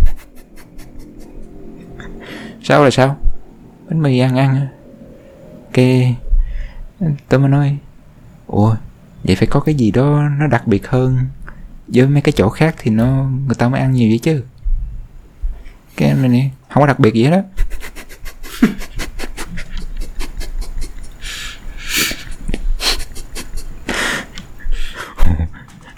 [2.64, 3.18] Sao là sao?
[3.90, 4.68] Bánh mì ăn ăn.
[5.74, 6.16] Cái
[7.30, 7.78] tôi mới nói,
[8.48, 8.76] ủa,
[9.24, 11.18] vậy phải có cái gì đó nó đặc biệt hơn
[11.88, 14.44] với mấy cái chỗ khác thì nó, người ta mới ăn nhiều vậy chứ?
[15.98, 17.42] Cái này nè, không có đặc biệt gì hết đó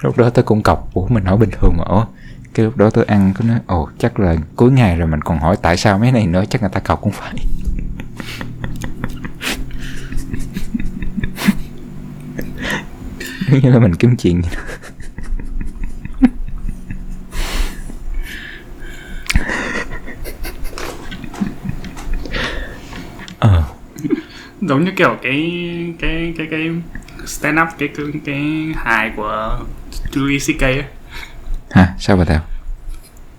[0.01, 2.05] lúc đó tôi cũng cọc, ủa, mình hỏi bình thường mà, ủa?
[2.53, 5.39] Cái lúc đó tôi ăn cứ nói ồ, chắc là cuối ngày rồi mình còn
[5.39, 7.33] hỏi tại sao mấy này nữa chắc người ta cọc cũng phải.
[13.61, 14.41] như là mình kiếm chuyện.
[23.39, 23.63] Ờ.
[24.61, 25.63] Giống như kiểu cái
[25.99, 26.69] cái cái cái
[27.25, 29.59] stand up cái cái, cái hài của
[30.13, 30.61] Louis C.K.
[30.61, 30.83] ấy.
[31.71, 31.93] Hả?
[31.99, 32.39] Sao bà theo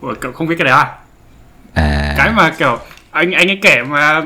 [0.00, 0.94] Ủa, cậu không biết cái đấy à?
[1.74, 2.14] À.
[2.18, 2.78] Cái mà kiểu
[3.10, 4.22] anh anh ấy kể mà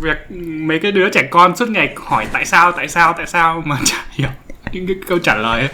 [0.00, 3.62] việc mấy cái đứa trẻ con suốt ngày hỏi tại sao tại sao tại sao
[3.66, 4.30] mà chả hiểu
[4.74, 5.70] những cái câu trả lời ấy.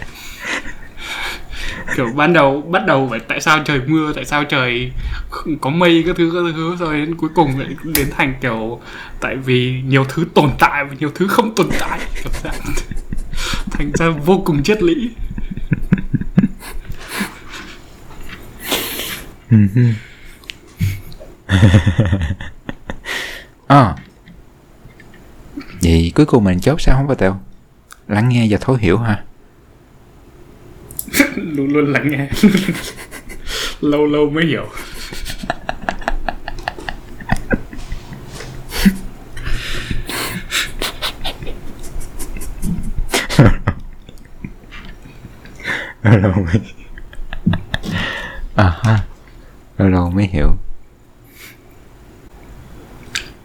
[1.95, 4.91] kiểu ban đầu, bắt đầu phải tại sao trời mưa, tại sao trời
[5.61, 8.81] có mây, các thứ các thứ, rồi đến cuối cùng lại đến thành kiểu
[9.19, 12.61] tại vì nhiều thứ tồn tại và nhiều thứ không tồn tại kiểu dạng
[13.71, 15.11] thành ra vô cùng triết lý
[23.67, 23.95] à.
[25.81, 27.39] vậy cuối cùng mình chốt sao không phải tèo
[28.11, 29.23] lắng nghe và thấu hiểu ha.
[31.35, 32.29] Luôn luôn lắng nghe.
[33.81, 34.65] Lâu lâu mới hiểu.
[46.03, 46.61] Lâu lâu mới
[48.55, 48.99] à ha.
[49.77, 50.51] Lâu lâu mới hiểu.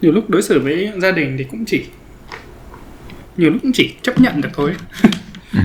[0.01, 1.87] Nhiều lúc đối xử với gia đình thì cũng chỉ
[3.37, 4.76] nhiều lúc cũng chỉ chấp nhận được thôi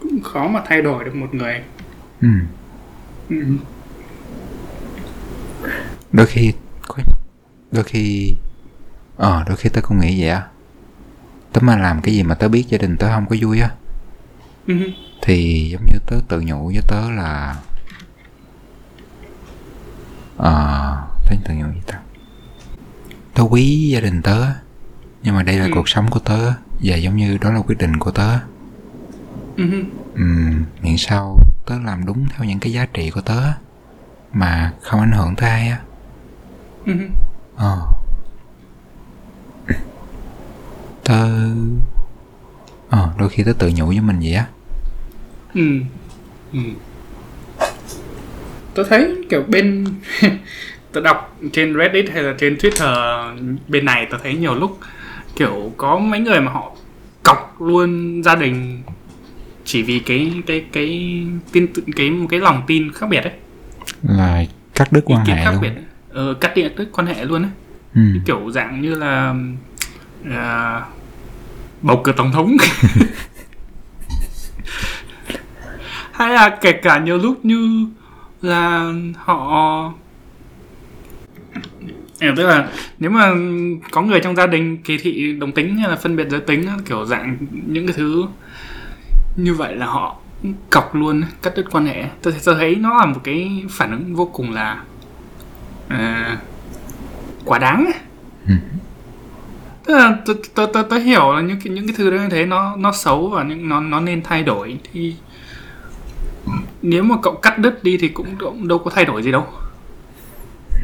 [0.00, 1.62] cũng khó mà thay đổi được một người
[2.20, 2.28] ừ.
[3.28, 3.36] ừ.
[6.12, 6.52] đôi khi
[7.72, 8.34] đôi khi
[9.16, 10.46] ờ đôi khi tớ cũng nghĩ vậy á
[11.52, 13.70] tớ mà làm cái gì mà tớ biết gia đình tớ không có vui á
[14.66, 14.74] ừ.
[15.22, 17.56] thì giống như tớ tự nhủ với tớ là
[20.36, 21.94] ờ tớ tự nhủ với tớ
[23.34, 24.46] tớ quý gia đình tớ
[25.22, 25.70] nhưng mà đây là Ừ.
[25.74, 26.52] cuộc sống của tớ
[26.82, 28.38] và giống như đó là quyết định của tớ
[29.56, 29.64] Ừ.
[30.14, 33.40] Ừm, miễn sao tớ làm đúng theo những cái giá trị của tớ
[34.32, 35.78] mà không ảnh hưởng tới ai á
[36.86, 36.92] Ừ.
[37.56, 37.78] ờ
[41.04, 41.28] tớ
[42.88, 44.46] ờ đôi khi tớ tự nhủ với mình vậy á
[45.54, 45.62] Ừ.
[46.52, 46.58] Ừ.
[48.74, 49.84] Tôi thấy kiểu bên
[50.92, 53.36] tôi đọc trên Reddit hay là trên Twitter
[53.68, 54.78] bên này tôi thấy nhiều lúc
[55.38, 56.72] kiểu có mấy người mà họ
[57.22, 58.82] cọc luôn gia đình
[59.64, 61.16] chỉ vì cái cái cái
[61.52, 61.66] tin
[61.96, 63.32] cái một cái lòng tin khác biệt ấy.
[64.02, 65.72] Là cắt đứt quan hệ khác luôn biệt.
[66.10, 67.50] ờ, cắt điện đứt quan hệ luôn ấy.
[67.94, 68.00] Ừ.
[68.26, 69.34] kiểu dạng như là
[70.30, 70.82] à,
[71.82, 72.56] bầu cử tổng thống.
[76.12, 77.86] Hay là kể cả nhiều lúc như
[78.42, 79.92] là họ
[82.20, 83.32] Ừ, tức là nếu mà
[83.90, 86.66] có người trong gia đình kỳ thị đồng tính hay là phân biệt giới tính
[86.86, 88.26] kiểu dạng những cái thứ
[89.36, 90.16] như vậy là họ
[90.70, 94.14] cọc luôn cắt đứt quan hệ tôi, tôi thấy nó là một cái phản ứng
[94.14, 94.82] vô cùng là
[95.88, 96.36] à,
[97.44, 97.90] quá đáng.
[98.48, 98.54] Ừ.
[99.84, 102.28] tức là tôi tôi tôi, tôi hiểu là những cái những cái thứ đó như
[102.30, 105.14] thế nó nó xấu và những nó nó nên thay đổi thì
[106.82, 109.46] nếu mà cậu cắt đứt đi thì cũng, cũng đâu có thay đổi gì đâu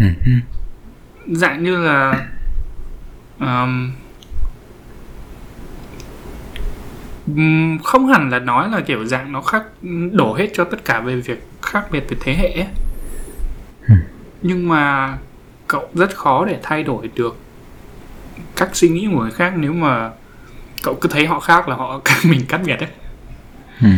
[0.00, 0.32] Ừ, ừ.
[1.26, 2.26] Dạng như là
[3.40, 3.92] um,
[7.84, 9.62] không hẳn là nói là kiểu dạng nó khác
[10.12, 12.66] đổ hết cho tất cả về việc khác biệt về thế hệ ấy.
[14.42, 15.16] nhưng mà
[15.66, 17.36] cậu rất khó để thay đổi được
[18.56, 20.10] cách suy nghĩ của người khác nếu mà
[20.82, 22.88] cậu cứ thấy họ khác là họ các mình khác biệt ấy
[23.82, 23.88] Ừ.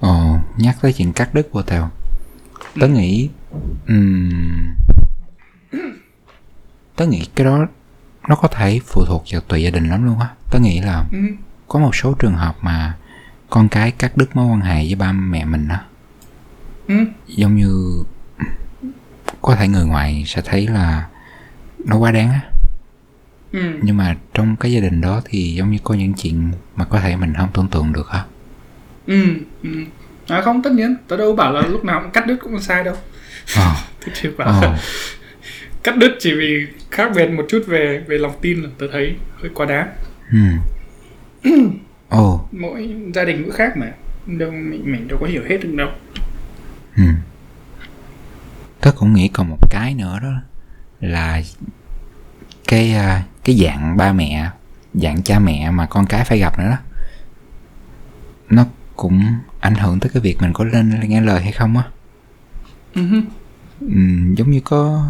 [0.00, 1.90] Ồ, nhắc tới chuyện cắt đứt vô tèo
[2.80, 3.28] Tớ nghĩ
[3.86, 4.74] ừm,
[7.00, 7.66] Tớ nghĩ cái đó
[8.28, 11.04] Nó có thể phụ thuộc vào tùy gia đình lắm luôn á Tớ nghĩ là
[11.12, 11.18] ừ.
[11.68, 12.94] có một số trường hợp mà
[13.50, 15.84] Con cái cắt đứt mối quan hệ với ba mẹ mình á
[16.88, 16.94] Ừ.
[17.26, 18.02] Giống như
[19.42, 21.06] Có thể người ngoài sẽ thấy là
[21.84, 22.40] Nó quá đáng á
[23.52, 23.60] Ừ.
[23.82, 27.00] Nhưng mà trong cái gia đình đó thì giống như có những chuyện Mà có
[27.00, 28.24] thể mình không tưởng tượng được á
[29.06, 29.24] Ừ.
[29.62, 29.70] ừ.
[30.28, 32.84] À không tất nhiên tớ đâu bảo là lúc nào cũng cắt đứt cũng sai
[32.84, 32.94] đâu
[33.56, 34.78] Ờ, Tôi chỉ bảo ờ,
[35.82, 39.16] cắt đứt chỉ vì khác biệt một chút về về lòng tin là tớ thấy
[39.34, 39.88] hơi quá đáng
[40.32, 40.38] ừ.
[42.08, 43.92] Ồ, mỗi gia đình mỗi khác mà
[44.26, 45.88] đâu mình mình đâu có hiểu hết được đâu
[46.96, 47.02] Ừ.
[48.80, 50.32] Tớ cũng nghĩ còn một cái nữa đó
[51.00, 51.42] là
[52.68, 54.50] cái à, cái dạng ba mẹ,
[54.94, 56.76] dạng cha mẹ mà con cái phải gặp nữa đó.
[58.50, 58.66] Nó
[58.96, 59.22] cũng
[59.60, 61.84] ảnh hưởng tới cái việc mình có lên nghe lời hay không á.
[62.94, 63.02] Ừ.
[63.80, 65.06] Ừm, giống như có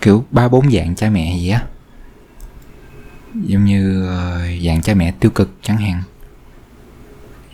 [0.00, 1.62] kiểu ba bốn dạng cha mẹ gì á.
[3.34, 6.02] Giống như ờ, dạng cha mẹ tiêu cực chẳng hạn.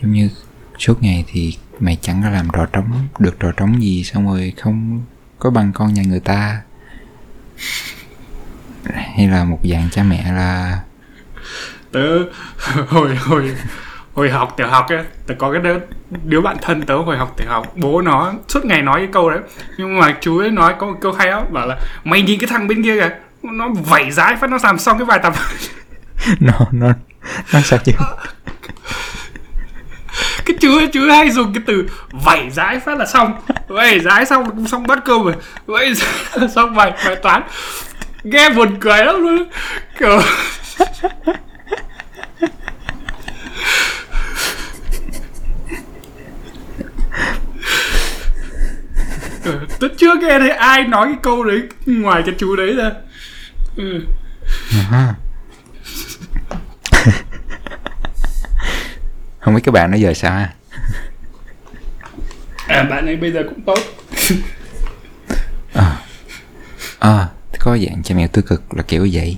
[0.01, 0.29] Giống như
[0.77, 4.53] suốt ngày thì mày chẳng có làm trò trống, được trò trống gì xong rồi
[4.57, 5.01] không
[5.39, 6.61] có bằng con nhà người ta
[8.85, 10.81] hay là một dạng cha mẹ là
[11.91, 12.19] tớ,
[12.87, 13.55] hồi hồi
[14.13, 15.77] hồi học tiểu học ấy tớ có cái đứa,
[16.23, 19.29] đứa bạn thân tớ hồi học tiểu học bố nó suốt ngày nói cái câu
[19.29, 19.39] đấy.
[19.77, 22.47] Nhưng mà chú ấy nói có một câu hay lắm bảo là mày nhìn cái
[22.47, 23.09] thằng bên kia kìa
[23.43, 25.33] nó vẩy dái phát nó làm xong cái bài tập.
[26.39, 26.87] Nó nó
[27.53, 27.91] nó sao chứ?
[30.45, 33.33] Cái chú ấy chú ấy hay dùng cái từ vẩy dái phát là xong.
[33.67, 35.33] Vẩy dái xong là cũng xong bắt cơm rồi
[35.65, 35.93] vẩy
[36.55, 37.43] xong bài bài toán.
[38.23, 39.43] Nghe buồn cười lắm luôn.
[39.99, 40.19] Kiểu
[49.79, 52.91] tôi chưa nghe thấy ai nói cái câu đấy ngoài cái chú đấy ra.
[53.75, 54.05] Ừ.
[54.91, 55.13] À.
[59.39, 60.53] không biết các bạn nó giờ sao ha?
[62.67, 63.79] À bạn ấy bây giờ cũng tốt.
[66.99, 67.27] À
[67.59, 69.37] có dạng cha mẹ tiêu cực là kiểu vậy.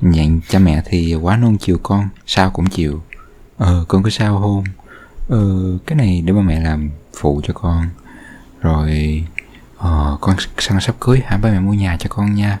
[0.00, 3.02] Dạng cha mẹ thì quá nuông chiều con sao cũng chịu.
[3.56, 4.64] Ờ con có sao không
[5.28, 5.44] ờ
[5.86, 6.90] cái này để ba mẹ làm
[7.20, 7.88] phụ cho con
[8.60, 9.24] rồi
[9.78, 11.36] ờ con sang sắp cưới hả?
[11.36, 12.58] Ba mẹ mua nhà cho con nha.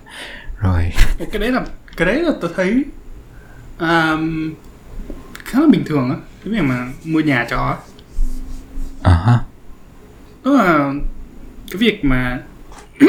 [0.58, 0.92] Rồi.
[1.32, 1.64] Cái đấy là
[1.96, 2.84] cái đấy là tôi thấy
[3.78, 4.16] à,
[5.44, 6.16] khá là bình thường á.
[6.44, 7.76] Cái việc mà mua nhà cho á.
[9.02, 9.38] à ha
[10.42, 10.92] tức là
[11.70, 12.40] cái việc mà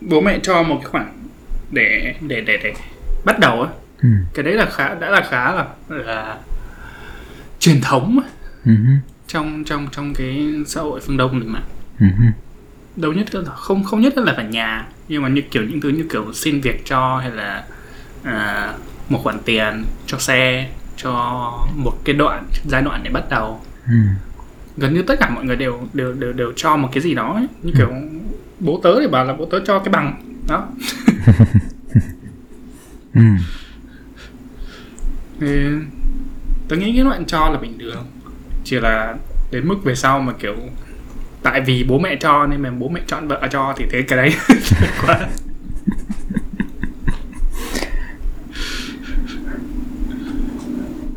[0.00, 1.12] bố mẹ cho một cái khoản
[1.70, 2.74] để để để để
[3.24, 3.68] bắt đầu á.
[4.02, 4.08] Ừ.
[4.34, 6.36] Cái đấy là khá đã là khá là là
[7.60, 8.28] truyền thống á,
[8.64, 8.72] ừ
[9.28, 11.62] trong trong trong cái xã hội phương đông mình mà.
[12.00, 12.06] Ừ.
[12.96, 15.88] Đâu nhất là không không nhất là phải nhà nhưng mà như kiểu những thứ
[15.88, 17.64] như kiểu xin việc cho hay là
[18.22, 18.72] à,
[19.08, 21.12] một khoản tiền cho xe cho
[21.76, 23.60] một cái đoạn giai đoạn để bắt đầu.
[23.86, 23.92] Ừ.
[24.76, 27.34] Gần như tất cả mọi người đều đều đều đều cho một cái gì đó
[27.34, 27.46] ấy.
[27.62, 27.90] như kiểu
[28.60, 30.68] bố tớ thì bảo là bố tớ cho cái bằng đó.
[33.14, 33.24] Ừ.
[35.40, 35.46] Thì
[36.68, 38.06] tớ nghĩ cái đoạn cho là bình thường
[38.70, 39.14] chỉ là
[39.50, 40.54] đến mức về sau mà kiểu
[41.42, 44.16] tại vì bố mẹ cho nên mà bố mẹ chọn vợ cho thì thế cái
[44.16, 44.34] đấy.
[45.06, 45.28] Quá.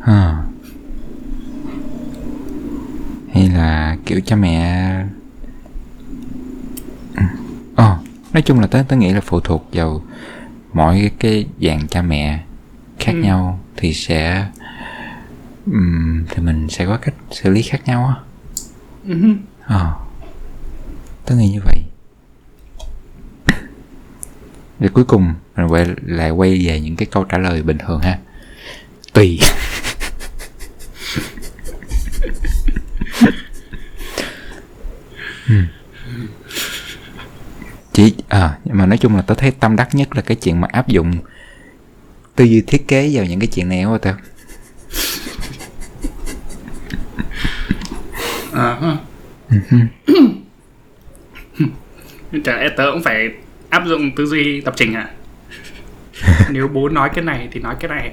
[0.00, 0.42] Ha
[3.34, 4.92] hay là kiểu cha mẹ
[7.76, 7.98] ờ
[8.32, 10.02] nói chung là tớ tớ nghĩ là phụ thuộc vào
[10.72, 12.40] mỗi cái dạng cha mẹ
[12.98, 13.18] khác Ừ.
[13.22, 14.46] nhau thì sẽ
[15.66, 18.14] ừm, thì mình sẽ có cách xử lý khác nhau á.
[19.06, 19.34] Hứ.
[19.64, 19.94] ờ.
[21.26, 21.78] Tớ nghĩ như vậy.
[24.80, 28.00] Rồi cuối cùng mình quay lại quay về những cái câu trả lời bình thường
[28.00, 28.18] ha.
[29.12, 29.38] Tùy.
[35.48, 35.66] Ừm.
[37.92, 40.60] chỉ à nhưng mà nói chung là tớ thấy tâm đắc nhất là cái chuyện
[40.60, 41.12] mà áp dụng
[42.36, 44.14] tư duy thiết kế vào những cái chuyện này quá tao
[48.62, 48.96] Ờ hả.
[52.44, 53.30] Chả lẽ tớ cũng phải
[53.70, 55.10] áp dụng tư duy lập trình à?
[56.50, 58.12] Nếu bố nói cái này thì nói cái này.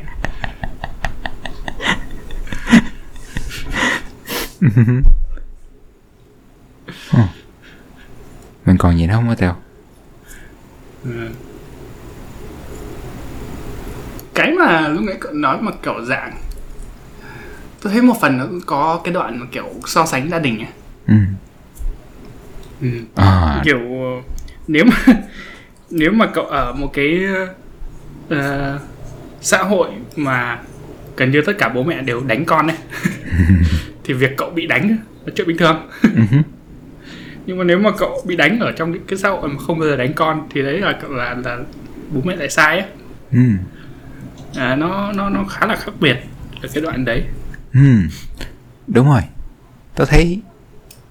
[8.66, 9.58] mình còn gì nữa không hả tao
[11.04, 11.30] Ừ.
[14.36, 16.49] Cái mà lúc nãy cậu nói mà kiểu dạng
[17.82, 20.60] Tôi thấy một phần nó cũng có cái đoạn mà kiểu so sánh gia đình
[20.60, 20.68] ấy.
[21.08, 21.14] ừ.
[22.82, 22.88] Ừ.
[23.16, 23.62] à.
[23.66, 23.80] Kiểu
[24.68, 24.96] nếu mà
[25.90, 27.20] nếu mà cậu ở một cái
[28.30, 28.80] ờ,
[29.42, 30.60] xã hội mà
[31.18, 32.78] gần như tất cả bố mẹ đều đánh con ấy
[34.04, 35.90] thì việc cậu bị đánh là chuyện bình thường.
[36.02, 36.10] Ừ
[37.46, 39.80] nhưng mà nếu mà cậu bị đánh ở trong những cái xã hội mà không
[39.80, 41.58] bao giờ đánh con thì đấy là cậu là là
[42.12, 42.90] bố mẹ lại sai ấy.
[43.32, 43.40] Ừ.
[44.56, 46.18] À, nó nó nó khá là khác biệt
[46.62, 47.24] ở cái đoạn đấy
[47.74, 48.02] ừ
[48.88, 49.22] đúng rồi.
[49.96, 50.42] Tớ thấy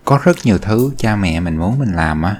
[0.05, 2.37] có rất nhiều thứ cha mẹ mình muốn mình làm á.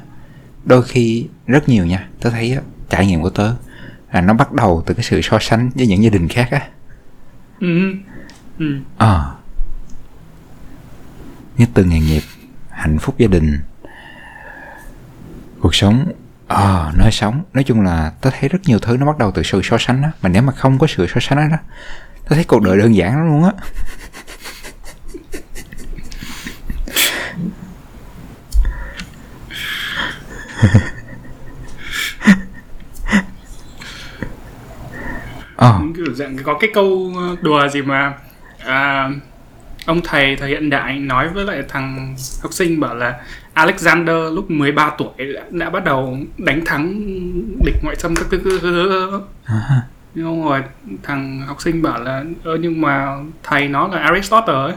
[0.65, 3.55] Đôi khi rất nhiều nha tớ thấy á, trải nghiệm của tớ
[4.13, 6.69] là nó bắt đầu từ cái sự so sánh với những gia đình khác á.
[7.61, 7.95] Ừ.
[8.59, 8.79] Ừ.
[8.99, 9.35] ờ.
[11.57, 12.23] Như từ nghề nghiệp
[12.71, 13.59] hạnh phúc gia đình
[15.61, 16.13] cuộc sống
[16.47, 17.43] ờ nơi sống.
[17.53, 20.03] Nói chung là tớ thấy rất nhiều thứ nó bắt đầu từ sự so sánh
[20.03, 20.11] á.
[20.23, 21.63] Mà nếu mà không có sự so sánh đó, đó
[22.29, 23.53] tớ thấy cuộc đời đơn giản lắm luôn á
[35.57, 35.81] ờ.
[35.97, 38.15] Kiểu dạng có cái câu đùa gì mà
[38.67, 39.11] à,
[39.87, 43.15] ông thầy thời hiện đại nói với lại thằng học sinh bảo là
[43.55, 47.01] Alexander lúc 13 tuổi đã, đã bắt đầu đánh thắng
[47.65, 49.83] địch ngoại xâm các thứ- à,
[50.15, 50.63] nhưng rồi
[51.03, 54.73] thằng học sinh bảo là ơ nhưng mà thầy nó là Aristotle ấy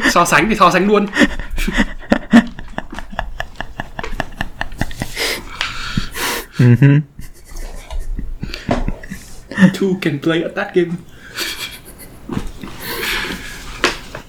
[0.00, 1.06] thích so sánh thì so sánh luôn
[6.58, 6.74] ừ
[9.80, 10.90] two can play at that game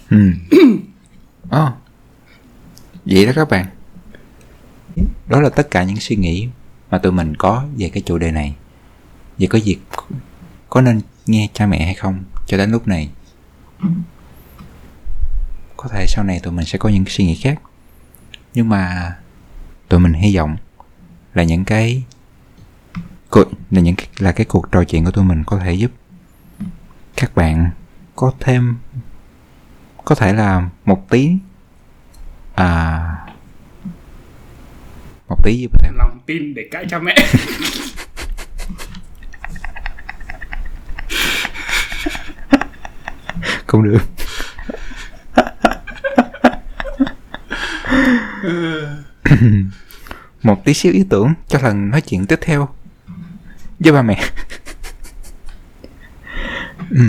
[0.09, 0.32] Ừ.
[1.49, 1.70] Ồ.
[3.05, 3.65] Vậy đó các bạn.
[5.28, 6.47] Đó là tất cả những suy nghĩ
[6.91, 8.55] mà tụi mình có về cái chủ đề này.
[9.38, 9.78] Vậy có việc
[10.70, 13.09] có nên nghe cha mẹ hay không cho đến lúc này?
[15.82, 17.62] Có thể sau này tụi mình sẽ có những suy nghĩ khác.
[18.54, 19.16] Nhưng mà
[19.90, 20.58] tụi mình hy vọng
[21.34, 22.04] là những cái
[23.30, 25.92] cuộc là những cái- là cái cuộc trò chuyện của tụi mình có thể giúp
[27.16, 27.70] các bạn
[28.16, 28.78] có thêm
[30.06, 31.32] có thể là một tí
[32.56, 33.02] à
[35.30, 37.16] một tí gì thể lòng tin để cãi cha mẹ.
[43.68, 44.18] Không được
[50.44, 52.70] một tí xíu ý tưởng cho lần nói chuyện tiếp theo
[53.80, 54.20] với ba mẹ
[56.90, 57.02] ừ,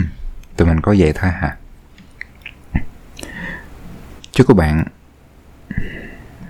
[0.57, 1.57] tụi mình có vậy thôi hả
[4.33, 4.85] chúc các bạn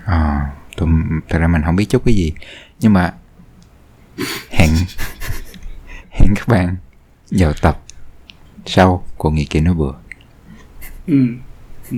[0.04, 0.88] à, tụi
[1.28, 2.32] thật ra mình không biết chúc cái gì
[2.80, 3.14] nhưng mà
[4.50, 4.70] hẹn
[6.10, 6.76] hẹn các bạn
[7.30, 7.82] vào tập
[8.66, 9.92] sau của nghị kỳ nói bừa
[11.06, 11.26] ừ.
[11.90, 11.96] Ừ.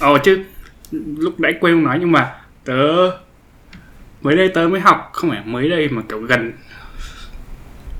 [0.00, 0.44] Ồ chứ
[1.18, 3.10] lúc nãy quên nói nhưng mà tớ
[4.22, 6.52] mới đây tớ mới học không phải mới đây mà kiểu gần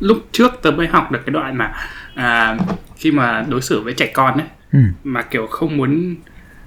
[0.01, 1.73] lúc trước tớ mới học được cái đoạn mà
[2.15, 2.57] à,
[2.97, 6.15] khi mà đối xử với trẻ con ấy ừ, mà kiểu không muốn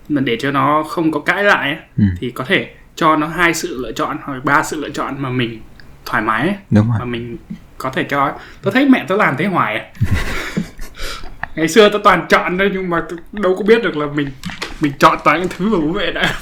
[0.10, 2.04] mà để cho nó không có cãi lại ấy, Ừ.
[2.20, 5.30] thì có thể cho nó hai sự lựa chọn hoặc ba sự lựa chọn mà
[5.30, 5.62] mình
[6.06, 7.38] thoải mái ấy, đúng mà rồi mình
[7.80, 9.82] có thể cho tôi thấy mẹ tôi làm thế hoài
[11.56, 13.02] ngày xưa tôi toàn chọn thôi nhưng mà
[13.32, 14.30] đâu có biết được là mình
[14.82, 16.34] mình chọn toàn những thứ mà bố mẹ đã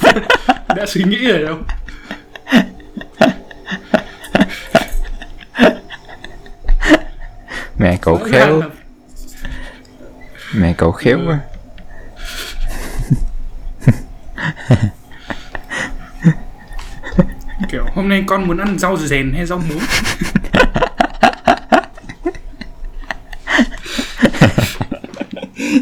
[0.75, 1.57] đã suy nghĩ rồi đâu.
[7.77, 8.59] Mẹ cậu khéo.
[8.59, 8.69] là-
[10.53, 11.39] mẹ cậu khéo quá.
[17.69, 19.79] Kiểu hôm nay con muốn ăn rau rèn hay rau muống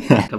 [0.07, 0.29] ただ。